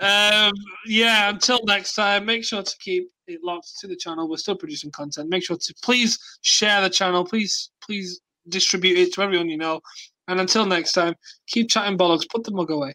[0.00, 0.52] Um,
[0.86, 4.28] yeah, until next time, make sure to keep it locked to the channel.
[4.28, 5.28] We're still producing content.
[5.30, 7.24] Make sure to please share the channel.
[7.24, 9.80] Please, please distribute it to everyone you know.
[10.26, 11.14] And until next time,
[11.46, 12.28] keep chatting bollocks.
[12.28, 12.92] Put the mug away.